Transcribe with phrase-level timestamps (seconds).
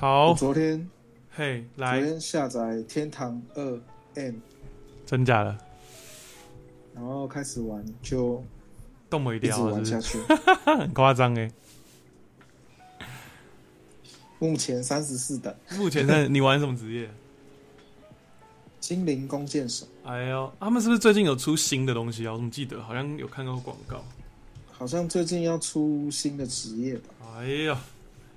[0.00, 0.88] 好我，昨天
[1.30, 3.62] 嘿，昨来，天下载《天堂二
[4.14, 4.32] M》，
[5.04, 5.54] 真假的，
[6.94, 8.42] 然后开始玩，就
[9.10, 10.00] 动不一直玩下？
[10.00, 10.18] 去。
[10.64, 11.52] 很夸张哎。
[14.38, 17.10] 目前三十四等，目前在你玩什么职业？
[18.80, 22.32] 精灵弓箭手哎呦，他们是不是最近有出新的东西啊？
[22.32, 24.02] 我怎么记得好像有看到广告？
[24.72, 27.02] 好像最近要出新的职业吧？
[27.36, 27.78] 哎呀，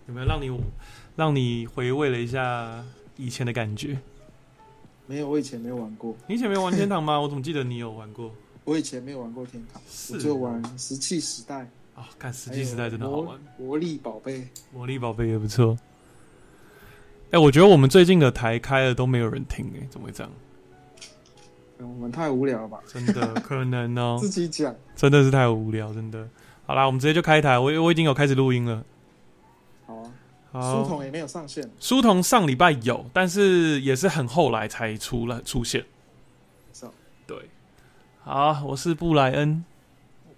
[0.10, 0.50] 有没有让你
[1.16, 2.84] 让你回味了一下
[3.18, 3.98] 以前的感觉？
[5.06, 7.20] 没有，我以前没有玩过，你以前没有玩天堂吗？
[7.20, 8.32] 我怎么记得你有玩过？
[8.64, 14.48] 我以前没有玩过天堂，是我就玩石器时代，啊，看《石器时代》真的好玩，魔魔力宝贝。
[14.72, 15.78] 魔力宝贝也不错。
[17.32, 20.32] 哎、我觉得我们最近的台开了都没有人听、哎，怎么会这样？
[21.80, 22.80] 嗯我们太无聊了吧？
[22.88, 26.26] 真的可能哦、 自己讲，真的是太无聊，真的。
[26.66, 28.86] 好啦，我们直接就开台，我我已经有开始录音了。
[30.62, 35.84] 书童也没有上线，书童上礼拜有，但是也是很后来才出了出现。
[36.72, 36.92] 是啊
[37.26, 37.50] 对，
[38.24, 39.66] 好，我是布莱恩，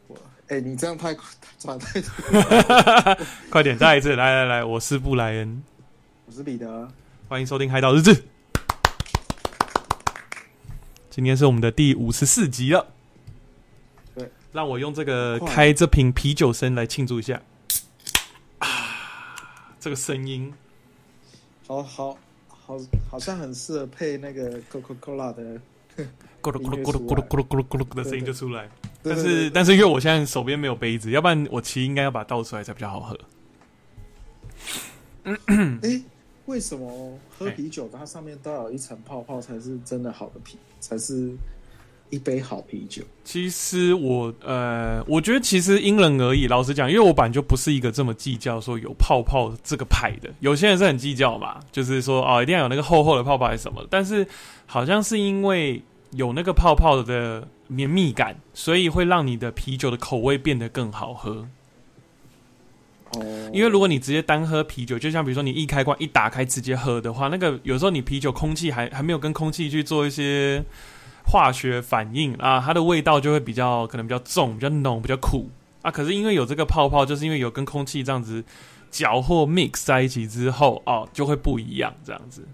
[0.08, 0.17] 我
[0.48, 1.14] 哎、你这样太
[1.59, 3.25] 转太多。
[3.52, 5.62] 快点再一次，来来来，我是布莱恩，
[6.28, 6.88] 我是彼得，
[7.28, 8.16] 欢迎收听《海岛日志》。
[11.09, 12.88] 今天是我们的第五十四集了。
[14.16, 17.42] 对，让我用这个开这瓶啤酒声来庆祝一下。
[19.86, 20.52] 啊，这个声音，
[21.67, 22.75] 好好好，
[23.08, 25.61] 好像很适合配那个 Coca Cola 的。
[26.41, 28.67] 咕噜咕噜咕噜咕噜咕噜咕噜咕噜的声音就出来。
[29.03, 33.19] 但是但是因为我现在手边没有杯子，要不然我其实应该要把它倒出来才比较好喝。
[35.25, 36.03] 哎、
[36.47, 41.36] 为什么喝啤酒它上面都要有一层泡泡才是真的好的啤，才是
[42.09, 43.03] 一杯好啤酒？
[43.23, 46.47] 其实我呃，我觉得其实因人而异。
[46.47, 50.30] 老实讲，因为我本来就不是一个这么计较说有泡泡这个牌的。
[50.39, 53.86] 有些人是很计较嘛，就是说哦，一定要有那个厚厚的泡泡还是什么。
[53.89, 54.25] 但是
[54.66, 55.81] 好像是因为
[56.12, 61.47] 有那个泡泡的绵密感，所以会让你的啤酒的口味变得更好喝。
[63.13, 70.63] 哦，因为如果你直接单喝啤酒，就像比如说你一开关一打开直接喝的话，那个有时候你啤酒空气还还没有跟空气去做一些
[71.28, 75.50] 化学反应啊，它的味道就会比较可能比较重、比较浓、比较苦
[75.81, 75.90] 啊。
[75.90, 78.44] 可是因为有这个泡泡，就是因为有跟空气这样子
[78.91, 82.47] 搅和 mix 在一起之后哦，就会不一样这样子。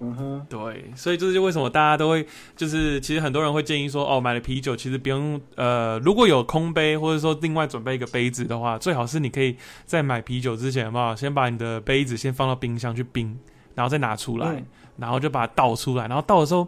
[0.00, 9.56] 嗯哼，对，所以这就是为什么大家都会，就是其实很多人会建议说，哦，买了啤酒其实不用，呃，如果有空杯或者说另外准备一个杯子的话，最好是你可以
[9.86, 11.14] 在买啤酒之前，好不好？
[11.14, 13.38] 先把你的杯子先放到冰箱去冰，
[13.76, 14.66] 然后再拿出来，嗯
[14.96, 16.66] 然后就把它倒出来，然后倒的时候。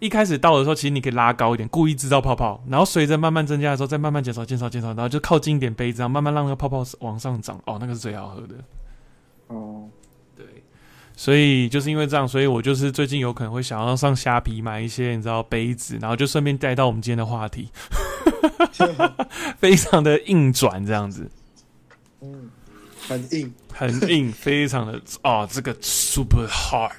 [0.00, 7.60] 一开始倒的时候，其实你可以拉高一点，故意制造泡泡，然后随着慢慢增加的时候，再慢慢减少、减少、减少，然后就靠近一点杯子，然后慢慢让那个泡泡往上涨。
[7.66, 8.54] 哦，那个是最好喝的。
[9.48, 9.88] 哦，
[10.36, 10.44] 对，
[11.16, 17.70] 所以就是因为这样，所以我就是最近有可能会想要上虾皮买一些你知道杯子，然后就顺便带到我们今天的话题，
[19.58, 21.28] 非常的硬转这样子，
[22.20, 22.50] 嗯，
[23.08, 26.92] 很硬，很硬，非常的哦，这个 super hard，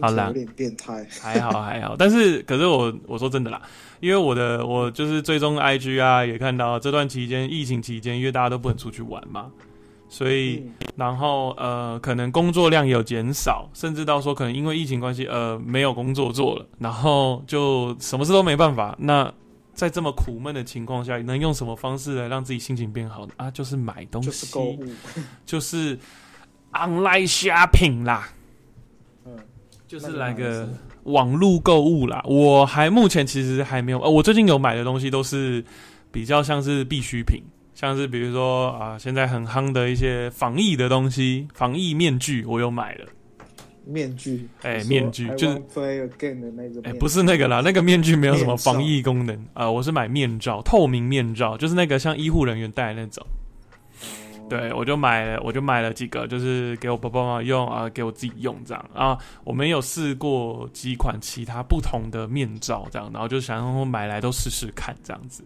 [0.00, 1.06] 好啦听起来有点变态。
[1.20, 3.60] 还好还好，但是可是我我说真的啦，
[4.00, 9.50] 因为我的我就是追踪 IG 啊，也看到这段期间疫情期间，因为大家都不能出去玩嘛，
[10.08, 10.62] 所以。
[10.66, 18.94] 嗯然后呃，可能工作量也有减少，甚至到说可能因为疫情关系，呃，没有工作做了，然后就什么事都没办法。
[18.96, 19.28] 那
[19.74, 23.32] 在这么苦闷的情况下，能用什么方式来让自己心情变好呢？
[23.38, 24.86] 啊，就是买东西，就是购物，
[25.44, 25.98] 就是
[26.72, 28.43] online shopping 啦，嗯，
[29.94, 30.68] 就是来个
[31.04, 32.20] 网络购物啦。
[32.26, 35.64] 我还目前其实还没有，呃，我最近有买的东西都是
[36.10, 37.40] 比较像是必需品。
[37.74, 43.06] 像是比如说啊，现在很夯的一些防疫的东西，防疫面具我有买了。
[43.86, 53.24] 面具，哎面具就是 play again 的那种哎、不是那个啦，那个面具没有什么防疫功能啊、呃我是买面罩，透明面罩，就是那个像医护人员戴的那种。
[54.44, 59.18] 哦，对，我就买了，我就买了几个，就是给我爸爸妈妈用啊，给我自己用这样啊。
[59.42, 65.44] 我们有试过几款其他不同的面罩这样，然后就想说买来都试试看这样子。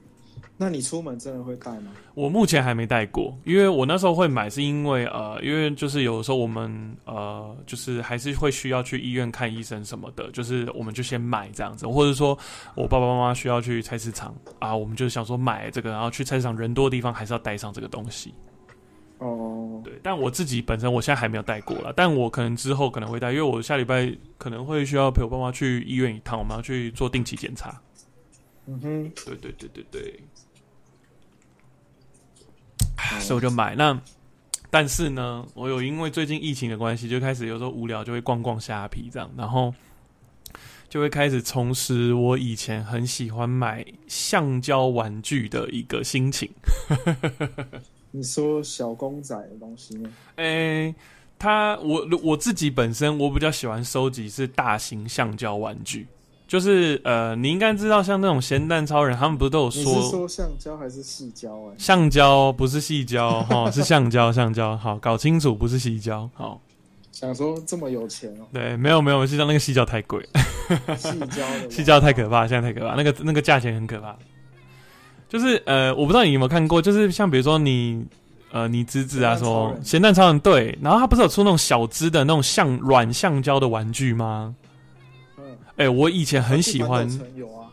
[0.60, 1.92] 那你出门真的会戴吗？
[2.14, 12.36] 我目前还没戴过，因为我那时候会买，是因为呃，因为就是有时候我们呃，就是还是会需要去医院看医生什么的，就是我们就先买这样子，或者说
[12.74, 18.34] 我爸爸妈妈需要去菜市场啊，我们就想说买这个，然后去菜市场人多的地方还是要带上这个东西。
[19.18, 27.80] 哦，对，但我自己本身我现在还没有带过了，但我可能之后可能会带，因为我下礼拜可能会需要陪我爸妈去医院一趟，我们要去做定期检查。
[28.66, 30.20] 嗯哼，对对对对对，
[33.18, 33.74] 所以我就买。
[33.74, 34.00] 那
[34.70, 39.74] 但是呢，我有因为最近疫情的关系，就开始有时候无聊就会逛逛虾皮这样，然后
[40.88, 46.48] 就会开始重拾我以前很喜欢买橡胶玩具的一个心情。
[48.10, 50.10] 你说小公仔的东西吗？
[50.36, 50.94] 诶、
[51.38, 56.06] 他我我自己本身我比较喜欢收集是大型橡胶玩具，
[56.46, 66.60] 就是呃，你应该知道像那种咸蛋超人，他们不是都有你是说说橡胶还是细胶、哎，橡胶不是细胶哈，是橡胶橡胶，好搞清楚不是细胶，好。
[67.10, 70.24] 想说这么有钱哦、对，没有没有，细胶那个细胶太贵，
[70.96, 74.16] 细胶的细胶太可怕，现在太可怕，那个那个价钱很可怕。
[75.28, 78.04] 就是呃，我不知道你有没有看过，就是像比如说你
[78.50, 84.54] 呃，你侄子啊，什么咸蛋超人对，然后他不是有出那种小只的那种橡软橡胶的玩具吗？
[85.36, 85.44] 嗯，
[85.76, 87.06] 哎、我以前很喜欢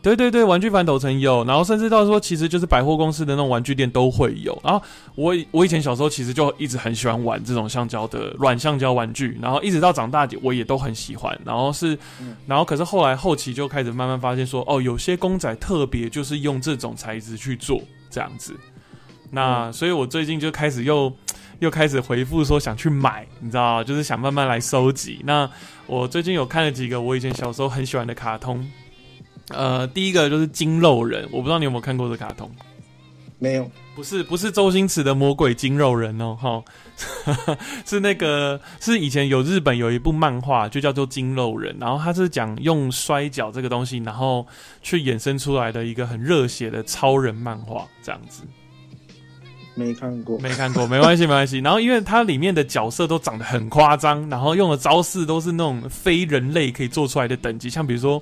[0.06, 4.56] 对对对，玩具反斗城有，然后甚至到说，其实就是百货公司的那种玩具店都会有。
[4.62, 4.80] 然后
[5.16, 11.36] 我我以前小时候其实就一直很喜欢玩这种橡胶的软橡胶玩具，然后一直到长大我也都很喜欢。
[11.44, 18.54] 然后是嗯，然后可是后来后期就开始慢慢发现说，哦，有些公仔特别就是用这种材质去做这样子。
[19.32, 21.12] 那所以我最近就开始又
[21.58, 25.20] 又开始回复说想去买，你知道，就是想慢慢来收集。
[25.24, 25.50] 那
[25.88, 28.64] 我最近有看了几个我以前小时候很喜欢的卡通，
[29.48, 32.50] 呃，第一个就是金肉人，我不知道你有没有看过这卡通，
[33.38, 36.62] 没有，不是不是周星驰的魔鬼金肉人哦，哈，
[37.86, 44.46] 是那个是以前有日本有一部漫画就叫做金肉人，然后他是讲用摔跤这个东西，然后
[44.82, 48.42] 去衍生出来的一个很热血的超人漫画这样子。
[49.78, 50.38] 没看过。
[50.38, 51.58] 没看过， 没关系，没关系。
[51.58, 58.18] 然后因为它里面的角色都长得很夸张，然后用的招式都是那种非人类可以做出来的等级，像比如说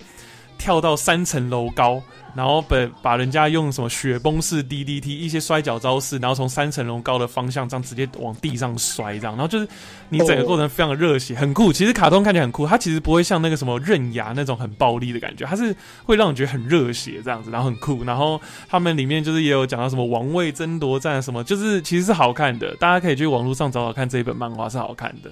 [0.58, 2.02] 跳到三层楼高，
[2.34, 9.68] 然后把把人家用什么雪崩式 DDT 一些摔跤招式，然后从三层楼高的方向这样直接往地上摔，这样，然后就是
[10.08, 11.72] 你整个过程非常的热血，很酷。
[11.72, 15.74] 其实卡通看起来很酷，它其实不会像那个什么刃牙那种很暴力的感觉，它是
[16.04, 18.02] 会让你觉得很热血这样子，然后很酷。
[18.04, 25.30] 然后他们里面就是也有讲到什么王位争夺战什么，就是其实是好看的，大家可以去网络上找找看这一本漫画是好看的。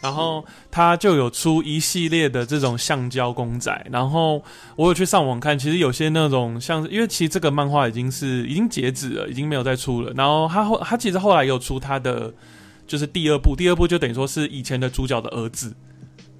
[0.00, 4.42] 然后它就有出一系列的这种橡胶公仔，然后
[4.76, 10.12] 我有去上网看，其实有些那种像，因为其实这个漫画已经是已经截止了，已经没有再出了。
[10.14, 12.32] 然后他后他其实后来有出他的
[12.86, 15.74] 就是第二部，第二部就等于说是以前的主角的儿子，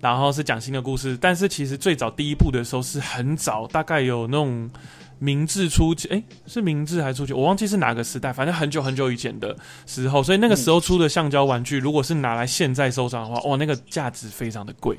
[0.01, 1.19] 然后是讲新的故事。
[1.21, 4.71] 但是其实最早第一部的时候是很早，大概有那种
[5.19, 7.33] 明治初期，诶，是明治还是初期？
[7.33, 9.57] 我忘记是哪个时代，反正很久很久以前的
[9.87, 10.23] 时候。
[10.23, 14.99] 所以那个时候出的橡胶玩具，如果是拿来现在收藏的话，哇，那个价值非常的贵。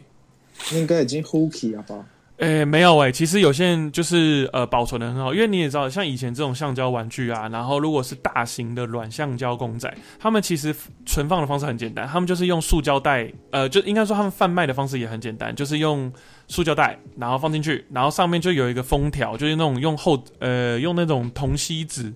[0.73, 2.05] 应该已经 hooky 了吧？
[2.39, 10.73] 诶、没有诶、其实有些人就是呃保存的很好，因为你也知道，像以前这种橡胶玩具啊，然后如果是大型的软橡胶公仔，他们其实
[11.05, 16.09] 存放的方式很简单，他们就是用塑胶袋，呃，就应该说他们贩卖的方式也很简单，就是用
[16.47, 22.13] 塑胶袋，然后放进去，然后上面就有一个封条，就是那种用厚呃用那种铜锡纸，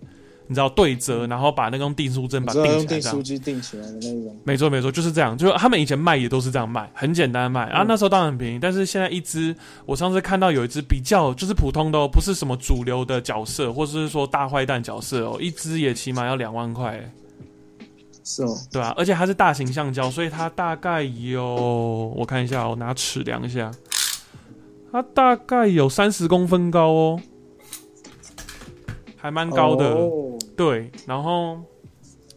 [0.48, 3.24] 你知道对折，然后把那个用订书针把订书。
[3.24, 5.38] 机订起来的那种，没错没错，就是这样。
[5.38, 7.84] 就是他们以前卖也都是这样卖，很简单卖啊。
[7.84, 9.56] 嗯那时候当然很便宜，但是现在一只，
[9.86, 17.00] 我上次看到有一只比较就是普通的哦，不是什么主流的角色，或者是说大坏蛋角色哦，一只也起码要两万块，
[18.24, 23.72] 是哦，对啊、而且它是大型橡胶，所以它大概有，我看一下哦，我拿尺量一下，
[24.92, 27.22] 它大概有三十公分高哦，
[29.16, 29.86] 还蛮高的。
[29.86, 31.60] 哦对，然后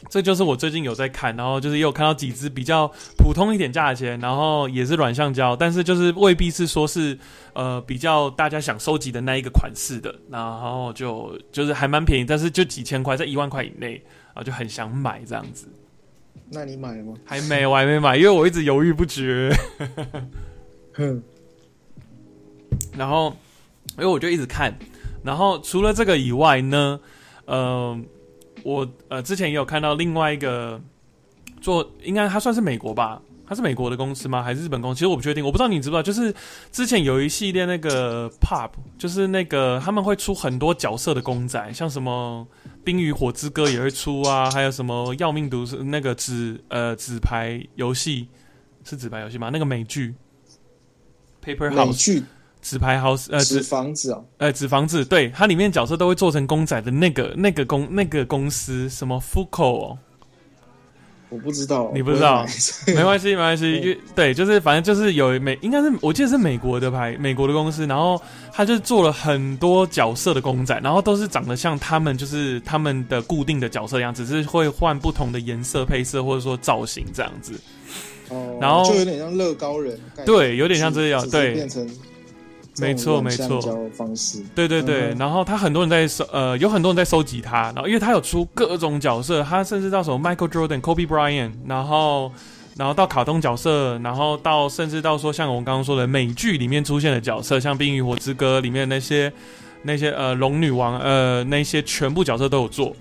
[0.09, 7.19] 这就是我最近有在看，然后就是也有看到几只比较普通一点价钱，然后也是软橡胶，但是就是未必是说是
[7.53, 14.03] 呃比较大家想收集的那一个款式的，然后就就是还蛮便宜，但是就几千块，在一万块以内
[14.35, 15.69] 啊，就很想买这样子。
[16.49, 17.15] 那你买了吗？
[17.25, 19.53] 还没，我还没买，因为我一直犹豫不决。
[20.95, 21.21] 哼，
[22.97, 23.37] 然后，
[23.99, 24.73] 因为我就一直看，
[25.25, 27.01] 然后除了这个以外呢，
[27.47, 27.99] 呃，
[28.63, 30.81] 我呃之前也有看到另外一个
[31.61, 34.43] 做，应该它算是美国吧，它是美国的公司吗？
[34.43, 34.99] 还是日本公司？
[34.99, 36.35] 其实我不确定，我不知道你知不知道，就是
[36.71, 42.47] 之前有一系列那个 Pop，就是那个他们会出很多角色的公仔，像什么
[42.85, 48.29] 《冰与火之歌》也会出啊，还有什么《要命毒是》那个纸呃纸牌游戏
[48.85, 49.51] 是纸牌游戏吗？
[49.53, 50.15] 那个美剧
[51.45, 52.23] Paper 美 House 剧
[52.69, 59.99] 纸牌 House 呃纸纸房子啊，呃纸房子，对，它里面角色都会做成公仔的那个那个公那个公司什么 Fuko 哦，
[61.29, 62.45] 我不知道，你不知道？
[62.89, 68.21] 没关系，没关系，因为对，就是反正就是有美，应该是我记得是美国的牌，美国的公司，然后
[68.53, 77.53] 他就做了很多角色的公仔，然后都是长得像他们就是他们的固定的角色一样，只是会换不同的颜色配色或者说造型这样子。
[78.29, 81.55] 哦，然后就有点像乐高人对有点像这样对。
[81.55, 81.89] 变成
[82.79, 83.61] 没错没错。
[83.95, 92.31] 方式，对对对，嗯然后他很多人在收，呃，有很多人在收集他，然后因为他有出各种角色，他甚至到什么 Michael Jordan、Kobe Bryant，然后
[92.77, 99.33] 然后到卡通角色，然后到甚至到说像我们刚刚说的美剧里面出现的角色，像《冰与火之歌》里面那些
[99.83, 102.95] 那些呃龙女王呃那些全部角色都有做，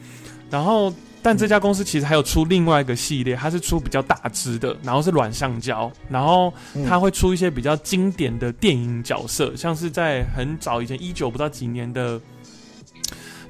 [0.50, 0.94] 然后。
[1.26, 6.86] 但这家公司其实还有出另外一个系列，它是出比较大只的，然后是软橡胶，然后嗯。
[6.86, 12.22] 它会出一些比较经典的电影角色，像是在很早以前一九不知道几年的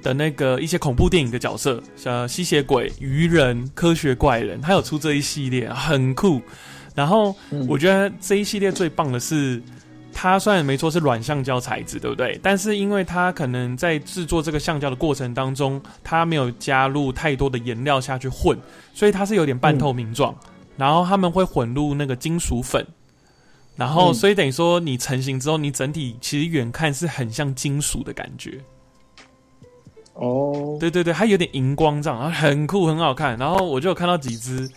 [0.02, 6.42] 的那个一些恐怖电影的角色，像吸血鬼、鱼人、科学怪人，它有出这一系列，很酷。
[6.96, 7.68] 然后嗯。
[7.68, 9.62] 我觉得这一系列最棒的是，
[10.18, 12.40] 它虽然没错是软橡胶材质，对不对？
[12.42, 18.58] 但是因为它可能在制作这个橡胶的过程当中，它没有加入太多的颜料下去混，
[18.94, 20.34] 所以它是有点半透明状。
[20.78, 22.86] 然后他们会混入那个金属粉，
[23.76, 28.60] 然后嗯所以等于说你成型之后，你整体其实远看是很像金属的感觉。
[30.16, 33.38] 哦，对对对，它有点荧光这样，然后很酷很好看。
[33.38, 34.70] 然后我就有看到几只，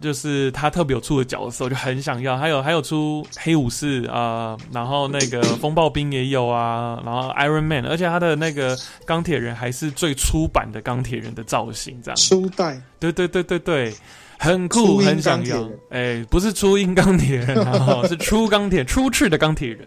[0.00, 2.36] 就是他特别有出的角色，我就很想要。
[2.36, 12.16] 还有还有出黑武士啊、呃然后那个风暴兵也有啊，然后 Iron Man，而且他的那个钢铁人还是最初版的钢铁人的造型，这样。
[12.16, 13.94] 初代对对对对对，
[14.38, 15.68] 很酷，很想要。
[15.90, 19.86] 哎，不是初音钢铁人啊， 是初钢铁、初赤的钢铁人。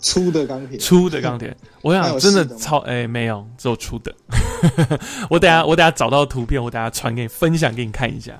[0.00, 4.14] 初的钢铁，粗的钢铁，我想真的超哎、没有，只有粗的。
[5.28, 8.32] 我等下我等下找到图片，我等下传给你分享给你看一下。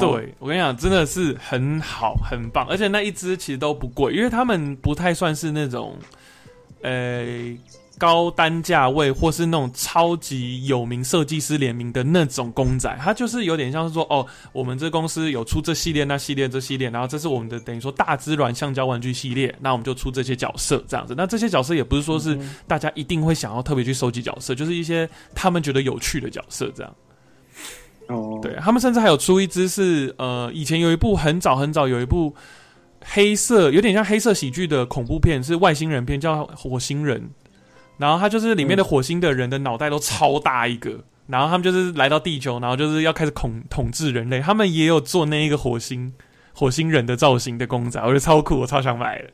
[0.00, 5.96] 对我跟你讲，真的是很好很棒，而且那一只其实都不贵，因为他们不太算是那种
[6.82, 7.24] 呃
[7.98, 21.14] 高单价位或是那种超级有名设计师联名的那种公仔，它就是有点像是说哦，我们这公司有出这系列、那系列、这系列，然后这是我们的等于说大只软橡胶玩具系列，那我们就出这些角色这样子。
[21.16, 22.36] 那这些角色也不是说是
[22.66, 26.92] 大家一定会想要特别去收集角色，就是一些他们觉得有趣的角色这样。
[28.08, 32.34] 哦，对他们甚至还有出一支是呃，以前有一部很早很早有一部
[33.04, 37.20] 黑色，有点像黑色喜剧的恐怖片，是外星人片，叫《火星人》。
[37.98, 44.40] 然后他就是里面的火星的人的脑袋都超大一个，然后他们就是来到地球，然后就是要开始统统治人类。
[44.40, 46.12] 他们也有做那一个火星
[46.52, 49.30] 火星人的造型的公仔，我觉得超酷，我超想买的。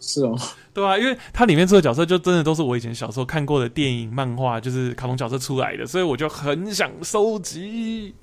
[0.00, 0.36] 是哦，
[0.72, 8.14] 对啊，因为它里面出的角色就真的都是我以前小时候看过的电影、漫画，就是卡通角色出来的，所以我就很想收集。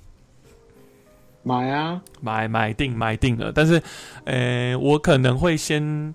[1.44, 3.82] 买啊，买买定买定了，但是，
[4.26, 6.14] 呃，我可能会先，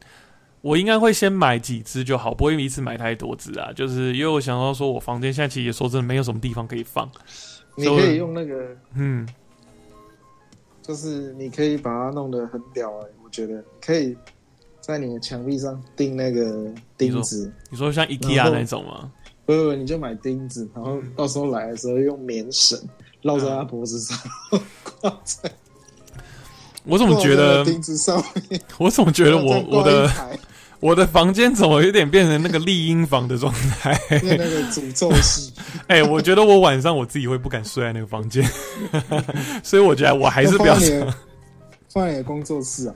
[0.60, 3.72] 我应该会先买几只就好，不会一次买太多只啊。
[3.72, 7.10] 就是因为我想到说，我房间现在其实也说真的没有什么地方可以放，
[7.76, 9.26] 你可以用那个，嗯，
[10.82, 14.14] 就是你可以把它弄得很屌哎、我觉得可以
[14.82, 19.08] 在你的墙壁上钉那个钉子，你说像 IKEA 那种吗？
[19.46, 22.78] 不不不，你就买钉子，然后到时候来的时候用棉绳
[23.22, 24.18] 绕在他脖子上，
[25.00, 25.50] 挂在
[26.84, 28.60] 我怎么觉得，钉子上面？
[28.78, 30.10] 我怎么觉得我我的
[30.80, 33.96] 我的房间怎么有点变成那个丽婴房的状态？
[34.18, 35.48] 变那个诅咒室，
[35.86, 38.44] 哎、我觉得我晚上我自己会不敢睡在那个房间，
[39.62, 40.76] 所以我觉得我还是不要
[41.92, 42.94] 放在工作室啊。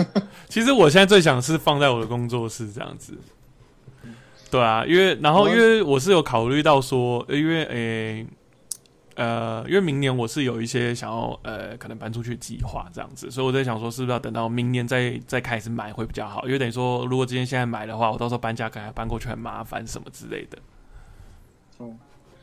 [0.48, 3.16] 其实我现在最想是放在我的工作室这样子。
[4.50, 8.26] 对啊，因为然后嗯因为我是有考虑到说，呃因为诶
[9.16, 20.58] 呃因为明年我是有一些想要呃可能搬出去计划这样子，所以我在想说是不是要等到明年再再开始买会比较好，因为等于说如果今天现在买的话，我到时候搬家可能还搬过去很麻烦什么之类的。
[21.76, 21.94] 哦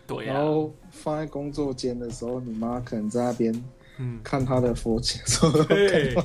[0.07, 3.51] 对啊、然后放在工作间的时候，你妈可能在那边
[3.97, 6.15] 嗯，看他的佛经，说对，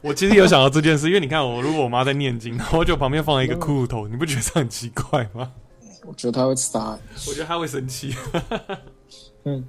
[0.00, 5.52] 我其实有想到这件事，因为你看我，如果我妈在念经，然后就旁边放了一个嗯骷髅头，你不觉得这很奇怪吗？
[6.06, 6.98] 我觉得她会杀。
[7.26, 8.14] 我觉得她会生气。
[9.44, 9.62] 嗯，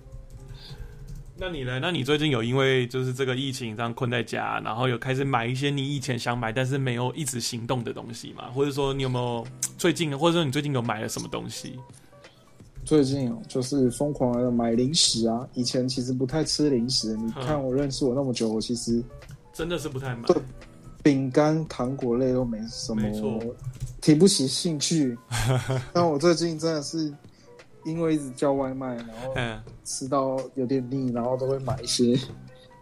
[1.35, 1.79] 那你呢？
[1.81, 8.45] 那你最近有因为就是这个疫情这样困在家，然后有开始买一些你以前想买但是没有一直行动的东西吗？
[8.53, 9.45] 或者说你有没有
[9.77, 11.77] 最近，或者说你最近有买了什么东西？
[12.86, 15.48] 最近哦，就是疯狂的买零食啊。
[15.53, 19.03] 以前其实不太吃零食，你看我认识我那么久，我其实
[19.53, 20.24] 真的是不太买。
[20.24, 20.36] 对
[21.03, 23.39] 饼干、糖果类都没什么没错，
[24.01, 25.17] 提不起兴趣。
[25.93, 27.13] 但我最近真的是
[27.86, 32.19] 因为一直叫外卖，然后嗯，吃到有点腻，然后都会买一些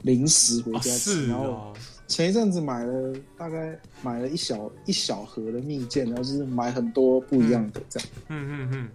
[0.01, 1.13] 零食回哦家吃。
[1.13, 1.73] 是然后哦，
[2.07, 8.89] 前一阵子买了大概买了一小一小盒的蜜饯，然后就是买很多不一样的这样，嗯嗯嗯。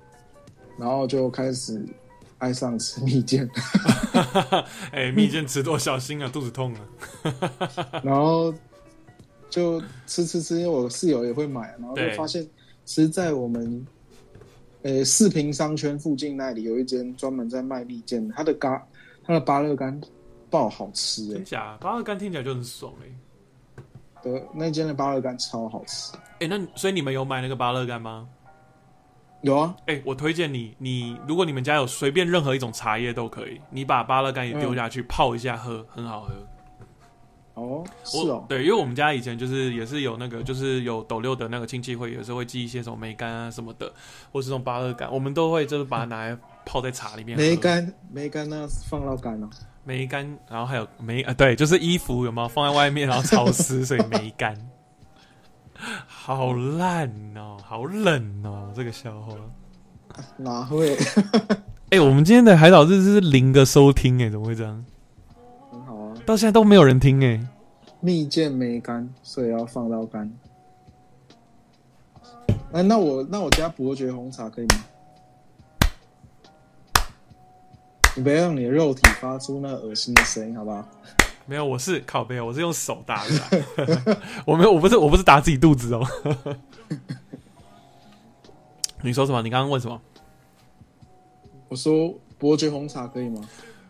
[0.79, 1.85] 然后就开始
[2.39, 3.49] 爱上吃蜜饯，
[4.93, 6.81] 哎、蜜饯吃多小心啊，肚子痛啊。
[8.03, 8.53] 然后
[9.49, 12.43] 就吃吃吃，因为我室友也会买，然后就对发现，
[12.85, 13.87] 其实，在我们
[14.83, 18.85] 呃四平商圈附近那里有一间专门在卖蜜饯的，它的嘎
[19.25, 20.01] 它的芭乐干
[20.51, 21.77] 爆好吃哎、真假？
[21.81, 23.83] 八乐干听起来就很爽哎、
[24.25, 26.13] 的那间的芭乐干超好吃。
[26.41, 28.29] 哎、那所以你们有买那个芭乐干吗？
[29.43, 36.33] 有啊，哎、我推荐你，你如果你们家有随便任何一种茶叶都可以，你把芭乐干也丢下去、泡一下喝，很好喝。
[37.55, 43.93] 哦，是我哦，对，因为我们家以前就是也是有那个，就是有斗六的那个亲戚会，有时候会寄一些什么梅干啊什么的，
[44.33, 47.37] 或是这种芭乐干，我们都会就是把它拿来泡在茶里面。
[47.37, 49.51] 梅干梅干那放到干哦，
[49.85, 54.57] 梅干，然后还有梅啊，对，就是衣服有没有放在外面，然后 潮湿，所以梅干。
[56.07, 59.35] 好烂哦，好冷哦，这个笑话。
[60.37, 60.97] 哪会
[61.91, 64.85] 哎、我们今天的海岛日是零个收听，哎，怎么会这样？
[65.71, 66.15] 很好啊？
[66.25, 67.41] 到现在都没有人听，哎，
[68.01, 70.33] 蜜饯梅干，所以要放到干。
[72.73, 74.85] 哎、那我那我加伯爵红茶可以吗？
[78.17, 80.87] 你不要让你的肉体发出那恶心的声音，好不好？
[81.47, 83.49] 没有，我是靠背，我是用手打的啦，
[84.47, 86.07] 我没有，我不是，我不是打自己肚子哦。
[89.03, 89.43] 你说什么？
[89.43, 90.01] 你刚刚问什么？
[91.69, 93.41] 我说伯爵红茶可以吗？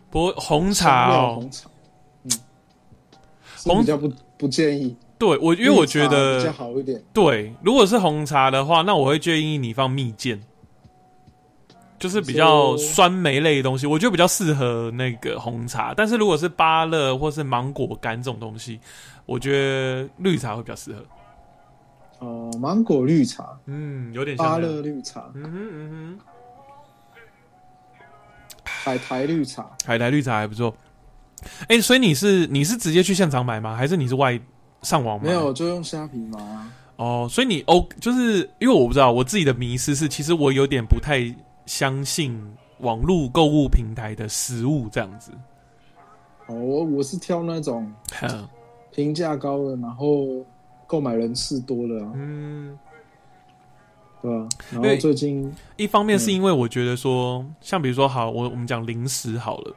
[0.09, 1.69] 伯，红茶香料哦，红茶，
[2.23, 2.31] 嗯，
[3.65, 7.03] 红比较不不建议，对我，因为我觉得比较得好一点。
[7.13, 10.41] 对，如果是红茶的话，那我会建议你放蜜饯，
[12.03, 15.93] 就是比较酸梅类的东西，我觉得比较适合那个红茶。
[15.95, 18.77] 但是如果是芭乐或是芒果干这种东西，
[19.25, 21.01] 我觉得绿茶会比较适合。
[22.19, 26.19] 哦、芒果绿茶、嗯，有点像芭乐绿茶、嗯哼嗯哼，
[28.65, 30.75] 海苔绿茶，海苔绿茶还不错。
[31.69, 33.77] 哎、所以你是你是直接去现场买吗？
[33.77, 34.37] 还是你是外
[34.81, 35.29] 上网买？
[35.29, 36.69] 没有就用虾皮买啊。
[36.97, 41.33] 哦，所以你哦，就是因为我不知道我自己的迷失是，其实我有点不太
[41.65, 42.39] 相信
[42.79, 45.31] 网络购物平台的食物这样子。
[46.47, 48.47] 哦，我我是挑那种哼
[48.91, 50.45] 评价高的，然后
[50.87, 52.77] 购买人次多的、啊，嗯，
[54.21, 59.75] 对吧、然后最近一方面是因为我觉得说，像比如说好，我我们讲零食好了。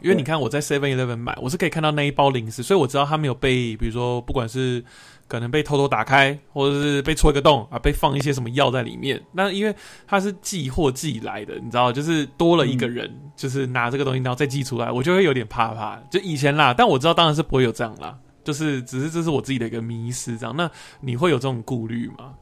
[0.00, 4.84] 因为你看我在 Seven Eleven 买，我是可以看到那一包零食，所以我知道它没有被，比如说不管是
[5.26, 9.20] 可能被偷偷打开，或者是被戳一个洞啊，被放一些什么药在里面。
[9.32, 9.74] 那因为
[10.06, 15.96] 它是寄货寄来的，你知道，就是多了一个人，就是拿这个东西然后再寄出来，我就会有点怕怕。
[16.10, 20.54] 就以前啦，但我知道当然是不会有这样啦，就是只是这是我自己的一个迷失这样。
[20.56, 22.34] 那你会有这种顾虑吗？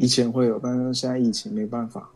[0.00, 2.10] 以前会有，但是现在疫情没办法，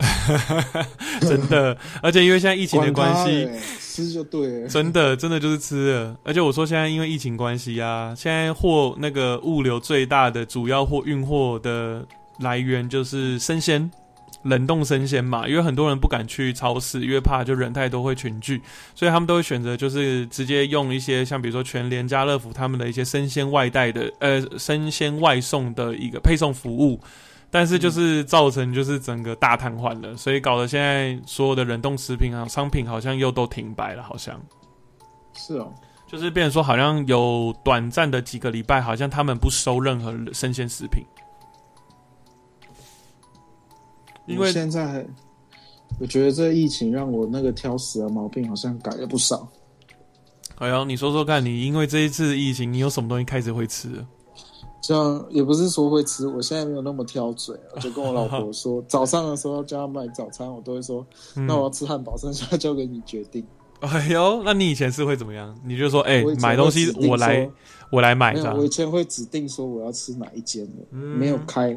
[1.21, 3.47] 真的，而且因为现在疫情的关系，
[3.79, 4.67] 吃就对了。
[4.67, 6.17] 真的，真的就是吃了。
[6.23, 12.03] 而且我说现在因为疫情关系啊，现在货那个物流最大的主要货运货的
[12.39, 13.89] 来源就是生鲜。
[14.43, 18.61] 冷冻生鲜嘛，因为很多人不敢去超市，因为怕就人太多会群聚，
[18.93, 26.99] 所以他们都会选择就是直接用一些像比如说全联、家乐福他们的一些生鲜外带的呃生鲜外送的一个配送服务，
[27.55, 34.37] 但是就是造成就是整个大瘫痪了，所以搞得现在所有的冷冻食品啊商品好像又都停摆了，好像。
[35.33, 35.73] 是哦，
[36.05, 41.01] 就是变成说，好像有短暂的几个礼拜，好像他们不收任何生鲜食品，
[44.27, 45.07] 因为我现在
[45.97, 49.47] 我觉得这疫情让我那个挑食的毛病好像改了不少。
[50.57, 54.05] 哎呦，你说说看，你因为这一次疫情，你有什么东西开始会吃了？
[54.87, 61.03] 这样也不是说会吃，我现在没有那么挑嘴，我就跟我老婆说， 早上的时候叫她买早餐，我都会说，
[61.35, 63.43] 嗯那我要吃汉堡，剩下交给你决定。
[63.79, 65.57] 哎呦，那你以前是会怎么样？
[65.65, 67.49] 你就说，哎、买东西我来，
[67.91, 71.75] 我来买没有，我以前会指定说我要吃哪一间的，嗯没有开，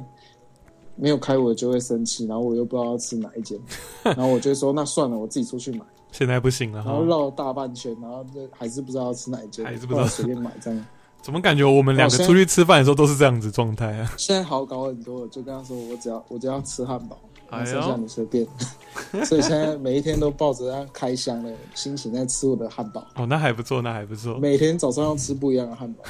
[0.94, 3.58] 没有开我就会生气，然后我又不知道要吃哪一间，
[4.04, 5.80] 然后我就说那算了，我自己出去买，
[6.12, 6.82] 现在不行了。
[6.84, 10.86] 然后绕了大半圈，然后就还是不知道要吃哪一间，还是不知道随便买这样。
[11.20, 14.12] 怎么感觉我们两个出去吃饭的时候都是这样子状态啊？
[14.16, 17.18] 现在好搞很多了，就跟他说我只要我只要吃汉堡，
[17.50, 18.46] 哎剩下你随便。
[19.24, 26.04] 所以现在每一天都抱着要开箱的心情在吃我的汉堡，哦，那还不错，那还不错，每天早上要吃不一样的汉堡。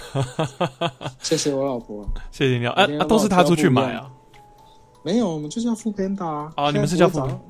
[1.21, 2.07] 谢谢我老婆。
[2.31, 2.71] 谢谢你哦。
[2.73, 4.09] 啊啊，都是他出去买啊。
[5.03, 6.53] 没有，我们就是要付 Panda 啊。
[6.57, 7.41] 哦你们是叫不会早上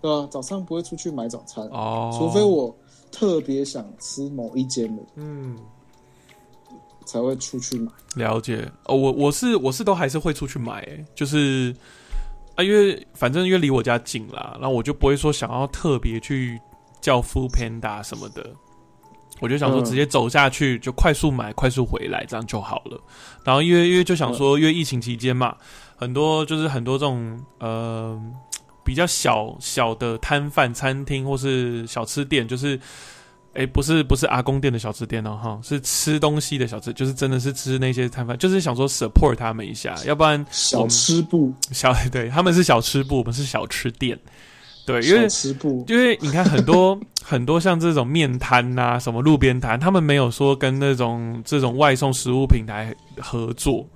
[0.00, 0.28] 对吧？
[0.30, 2.74] 早上不会出去买早餐，哦，除非我
[3.12, 5.56] 特别想吃某一间的，嗯。
[7.06, 7.90] 才会出去买。
[8.16, 11.74] 了解哦，我我是我是都还是会出去买，欸就是
[12.56, 16.60] 啊，因为反正因为离我家近啦，然后我就不会说想要特别去
[17.00, 18.50] 叫 Food Panda 什么的，
[19.40, 23.00] 我就想说嗯直接走下去就快速买，快速回来这样就好了。
[23.44, 25.56] 然后因为因为就想说，因为疫情期间嘛，
[25.96, 28.20] 很多就是很多这种呃
[28.84, 32.80] 比较小小的摊贩、餐厅或是小吃店，就是。
[33.56, 44.18] 哎，不是不是阿公店的小吃店哦，哈，是吃东西的小吃，就是真的是吃那些摊贩，就是想说 support 他们一下，要不然小吃部，小 对他们是小吃部，我们是小吃店，
[44.84, 53.86] 对，因为小吃部，因为你看很多很多像这种面摊呐、什么路边摊，他们没有说跟那种这种外送食物平台合作，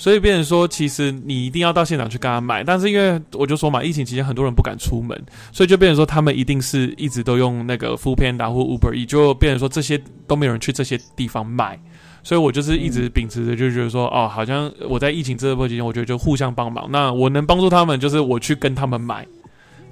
[0.00, 2.64] 所以变成说，其实你一定要到现场去跟他买。
[2.64, 5.14] 但是因为我就说嘛，疫情期间很多人不敢出门，
[5.52, 11.78] 所以就变成说他们一定是一直都用那个 Food Panda 或 Uber E，就变成说这些都没有人去这些地方买。
[12.22, 16.88] 所以我就是一直秉持着，就觉得说，哦，好像我在疫情这波期间，我觉得就互相帮忙。
[16.90, 19.26] 那我能帮助他们，就是我去跟他们买，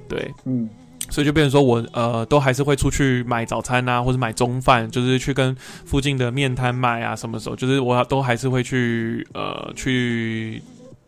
[0.08, 0.32] 对。
[0.46, 0.66] 嗯，
[1.10, 10.62] 所以就变成说我呃都还是会出去买早餐啊，或者买中饭，就是去跟附近的面摊买啊，什么时候就是我都还是会去呃去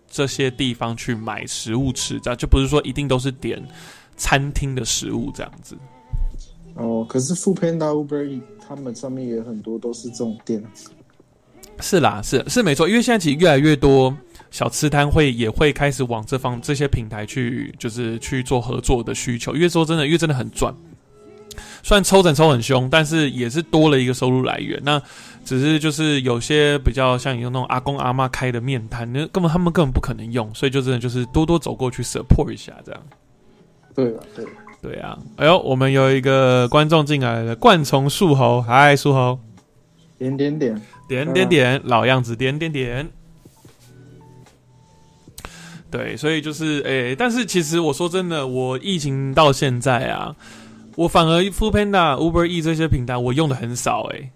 [0.08, 3.62] 这些地方去买食物吃，这样就不是说一定都是点
[4.16, 5.76] 餐厅的食物这样子。
[6.74, 10.62] 哦，可是 Food Panda、Uber 他们上面也很多都是这种店，
[11.80, 14.16] 是啦，是是没错，因为现在其实越来越多
[14.50, 19.54] 小吃摊会也会开始往这方这些平台去，就是去做合作的需求。
[19.54, 20.74] 因为说真的，因为真的很赚，
[21.82, 24.80] 虽然抽成抽很凶，但是也是多了一个收入来源。
[24.84, 25.00] 那
[25.44, 33.02] 只是就是有些比较像你用那种阿公阿妈开的面摊，那根本他们根本不可能用，所以就真的就是多多走过去 support 一下这样。
[33.94, 34.44] 对啊，对，
[34.82, 39.38] 对啊，哎呦，我们有一个观众进来了，冠虫树猴，嗨，树猴。
[40.18, 43.10] 点点点，点点点，老样子，点点点。
[45.90, 50.34] 对，所以就是诶、但是其实我说真的，我疫情到现在啊，
[50.94, 54.30] 我反而 Food Panda、Uber E 这些平台我用的很少诶、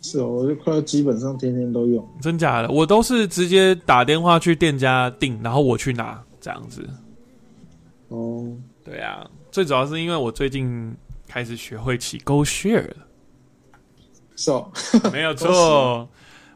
[0.00, 2.02] 是哦，我就快要基本上天天都用。
[2.22, 6.88] 真假的，我都是直接打电话去店家订，然后我去拿这样子。
[8.08, 8.50] 哦，
[8.82, 10.96] 对啊，最主要是因为我最近
[11.28, 12.96] 开始学会起 Go Share 了，
[14.36, 14.70] 是哦，
[15.12, 16.08] 没有 错，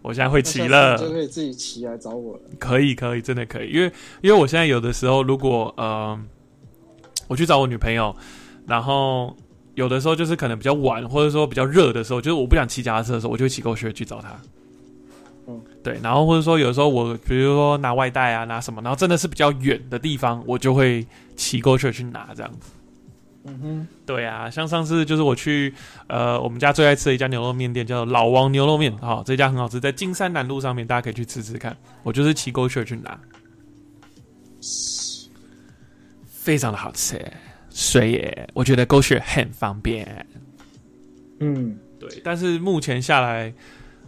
[0.03, 2.41] 我现在会骑了就可以自己骑来找我了。
[2.59, 6.19] 可以，可以，真的可以，因为因为我现在有的时候，如果呃，
[7.29, 8.15] 我去找我女朋友，
[8.67, 9.37] 然后
[9.75, 14.29] 有的时候就是可能比较晚，或者说比较热的时候，就是我不想骑脚踏车的时候，我就会骑狗血去找她。
[15.49, 22.71] 嗯，对，然后或者说有的时候我比如说拿外带啊，拿什么，然后真的是比较远的地方，我就会骑狗血去拿这样子。
[23.49, 25.73] 嗯哼，对啊，像上次就是我去
[26.09, 31.77] 呃我们家最爱吃的一家牛肉面店，叫做老王牛肉面，哈、这家很好吃，在金山南路上面，大家可以去吃吃看。
[32.03, 33.19] 我就是骑狗血去拿，
[36.27, 37.25] 非常的好吃，
[37.71, 40.27] 所以我觉得狗血很方便。
[41.39, 43.53] 嗯，对，但是目前下来，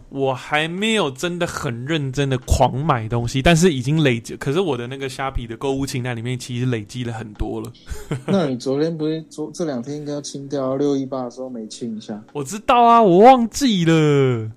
[0.09, 4.35] 我还没有真的很认真的狂买东西，但是已经累积。
[4.37, 7.71] 可是我的那个虾皮的购物清单里面，其实累积了很多了。
[8.25, 12.19] 那你昨天不是昨这两天应该要清掉，六一八的时候没清一下？
[12.33, 14.51] 我知道啊，我忘记了。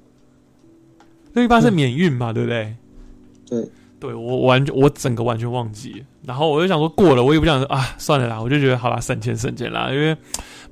[1.35, 2.75] 六一八是免运嘛，对不对？
[3.47, 3.69] 对，
[4.01, 10.17] 对我完全我整个完全忘记了，然后我就想说过了，我也不想说啊，算了啦，我就觉得好啦，省钱省钱啦，因为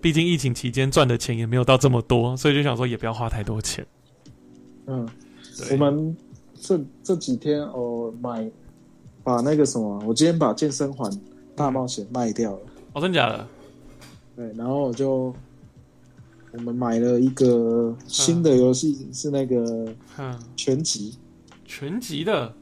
[0.01, 3.87] 毕竟疫情期间赚的钱也没有到这么多，所以就想说也不要花太多钱。
[4.87, 5.09] 嗯，
[5.59, 5.73] 对。
[5.73, 6.17] 我们
[6.61, 8.51] 这这几天哦买
[9.23, 11.11] 把那个什么，我今天把健身环
[11.55, 12.61] 大冒险卖掉了，
[12.95, 13.47] 哦，真假的？
[14.37, 15.35] 对，然后我就
[16.53, 21.17] 我们买了一个新的游戏，是那个嗯，拳击，
[21.65, 22.53] 全集的，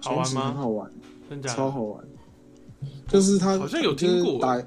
[0.00, 0.54] 好玩吗？
[0.54, 0.90] 好玩，
[1.28, 1.56] 真假的？
[1.56, 2.04] 超好玩，
[3.06, 4.38] 就是它好像有听过。
[4.40, 4.60] 打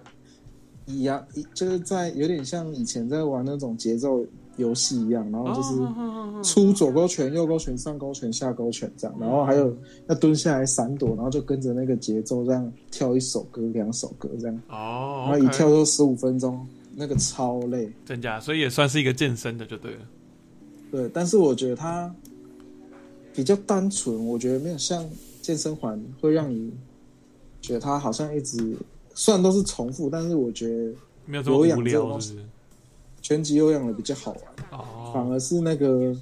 [0.86, 4.24] 一样，一就是在有点像以前在玩那种节奏
[4.58, 5.74] 游戏一样，然后就是。
[5.82, 9.76] 哦出左勾拳、右勾拳、上勾拳、下勾拳这样，然后还有
[10.08, 17.92] 要蹲下来闪躲，然后就跟着那个节奏这样跳一首歌、两首歌这样，哦，然后一跳就十五分钟，那个超累。
[18.06, 20.02] 真假，所以也算是一个健身的就对了。
[20.92, 22.14] 对，但是我觉得它
[23.34, 25.04] 比较单纯，我觉得没有像
[25.42, 26.72] 健身环会让你
[27.62, 28.78] 觉得它好像一直
[29.16, 30.94] 虽然都是重复，但是我觉得
[31.26, 32.20] 没有这么无聊？
[33.28, 34.42] 拳击有氧的比较好玩，
[35.12, 36.16] 反哦，而是那个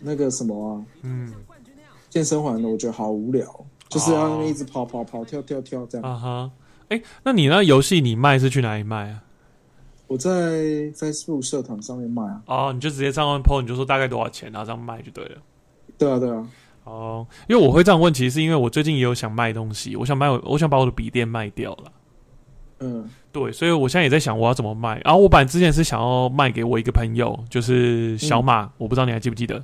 [0.00, 1.32] 那个什么啊，嗯
[2.10, 3.46] 健身环的，我觉得好无聊，
[3.88, 6.10] 就是要那边一直跑跑跑跳跳跳这样。
[6.10, 6.50] 啊哈，
[6.88, 9.22] 哎、那你那游戏你卖是去哪里卖啊？
[10.08, 10.30] 我在
[10.90, 12.42] Facebook 社团上面卖啊。
[12.46, 15.36] 哦，你就直接上面 PO，你就说大概多少钱，然后这样卖就对了。
[15.96, 16.48] 对啊，对啊。
[16.82, 21.92] 哦，因为我会这样问，其实是因为我最近也有想卖东西，我想卖我，我想把我的笔电卖掉了。
[22.84, 25.00] 嗯对，所以我现在也在想我要怎么卖。
[25.04, 29.60] 然后我本来之前是想要卖给我一个朋友，就是小马，我不知道你还记不记得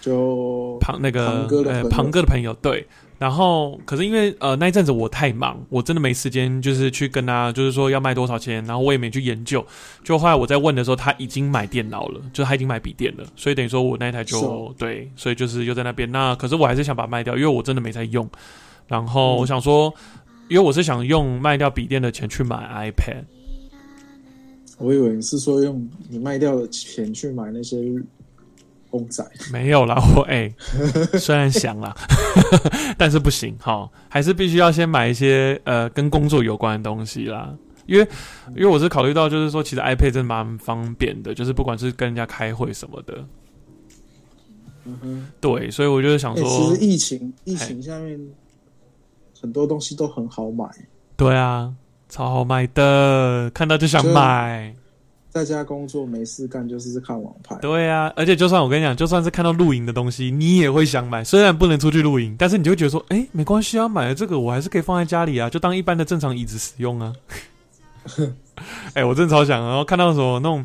[0.00, 2.52] 就庞那个呃庞哥的朋友。
[2.60, 2.86] 对，
[3.18, 9.64] 然后可是因为呃那一阵子我太忙，我真的没时间，就是去跟他就是说要卖多少钱，然后我也没去研究。
[10.02, 16.10] 就后来我在问的时候，他已经买电脑了，就他已经买笔电了，所以等于说我那一台就哦对，所以就是又在那边。
[16.12, 18.28] 那可是我还是想把它卖掉，因为我真的没在用。
[18.86, 19.94] 然后嗯我想说，
[20.48, 23.24] 因为我是想用卖掉笔电的钱去买 iPad。
[24.78, 27.76] 我以为你是说用你卖掉的钱去买那些
[28.90, 29.24] 公仔。
[29.52, 30.52] 没有啦，我哎、
[31.18, 31.94] 虽然想啦，
[32.98, 37.54] 但是不行哈，还是必须要先买一些呃跟工作有关的东西啦。
[37.86, 38.08] 因为
[38.56, 43.24] 因为我是考虑到，就是说，其实 iPad 真的蛮方便的，就是不管是跟人家开会什么的，
[44.86, 45.26] 嗯哼。
[45.40, 48.18] 对，所以我就是想哎、说，其实疫情疫情下面
[49.44, 50.64] 很多东西都很好买，
[51.18, 51.70] 对啊，
[52.08, 54.74] 超好买的，看到就想买，
[55.28, 57.54] 在家工作没事干就是看网拍。
[57.56, 67.12] 对啊，而且就算我跟你讲，就算是看到露营的东西，你也会想买，虽然不能出去露营，但是你就会觉得说，哎、没关系啊，买了这个我还是可以放在家里啊，就当一般的正常椅子使用啊。
[68.94, 70.64] 哎、我真的超想，然后看到什么那种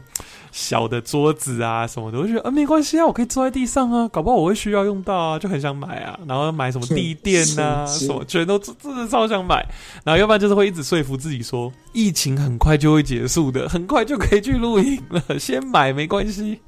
[0.51, 6.19] 小的桌子啊什么的，我就觉得啊没关系啊，我可以坐在地上啊，搞不好我会需要用到啊，就很想买啊。
[6.27, 9.65] 然后买什么地垫啊，什么全都真的超想买。
[10.03, 16.59] 然后要不然就是会一直说服自己说，疫情很快就会结束的，很快就可以去露营了，先买没关系。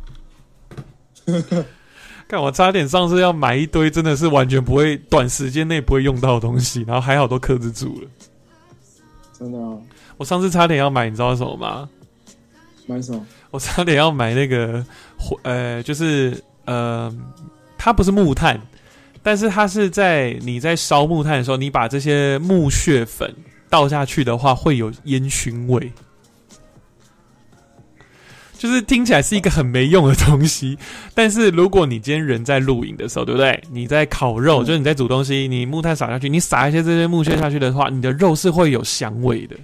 [2.28, 8.08] 看我差点上次要买一堆，真的是完全不会短时间内不会用到的东西，然后还好都克制住了。
[9.38, 9.76] 真的啊？
[10.18, 11.90] 我上次差点要买，你知道什么吗？
[12.88, 13.26] 买什么？
[13.52, 14.84] 我差点要买那个，
[15.44, 17.14] 呃，就是呃，
[17.78, 18.60] 它不是木炭，
[19.22, 23.36] 但是它是在你在烧木炭的时候，你把这些木屑粉
[23.70, 25.92] 倒下去的话，会有烟熏味。
[28.58, 30.78] 就是听起来是一个很没用的东西，
[31.16, 33.60] 但是如果你今天人在露营的时候，对不对？
[33.72, 39.56] 你在烤肉，嗯就是你在煮东西，你木炭撒下去，你撒一些这些木屑下去的话，你的肉是会有香味的。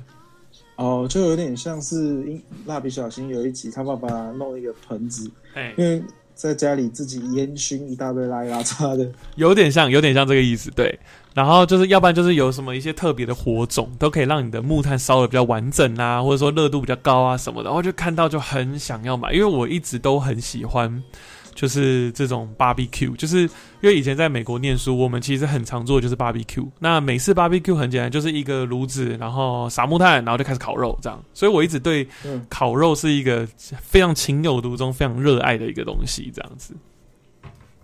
[0.77, 2.23] 哦，就有点像是
[2.65, 6.01] 《蜡笔小新》有一集，他爸爸弄一个盆子，哎、因为
[6.35, 9.11] 在家里自己烟熏一大堆拉里拉叉的。
[9.35, 10.99] 有点像，有点像这个意思，对。
[11.33, 17.69] 然后就是要不然就是有什么一些特别的火种，都可以让你的木炭烧的比较完整啊，或者说热度比较高啊什么的。
[17.69, 21.03] 然后就看到就很想要买，因为我一直都很喜欢，
[21.58, 23.50] 就是这种 barbecue，就是因
[23.89, 26.70] 为以前在美国念书，我们其实很常做的就是 barbecue。
[26.78, 31.20] 那美式 barbecue 很简单，就是一个炉子，然后撒木炭，然后就开始烤肉这样。
[31.34, 33.48] 所以我一直对嗯，烤肉是一个
[33.82, 36.76] 非常情有独钟、非常热爱的一个东西，这样子。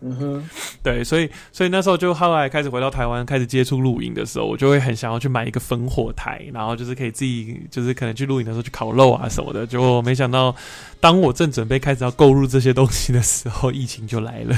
[0.05, 0.49] 嗯哼，
[0.83, 9.65] 对，所以所以那时候就后来开始回到台湾，开始接触露营的时候，我就会很想要去买一个烽火台，然后就是可以自己就是可能去露营的时候去烤肉啊什么的。
[9.65, 10.53] 结果没想到，
[10.99, 14.57] 当我正准备开始要购入这些东西的时候，疫情就来了，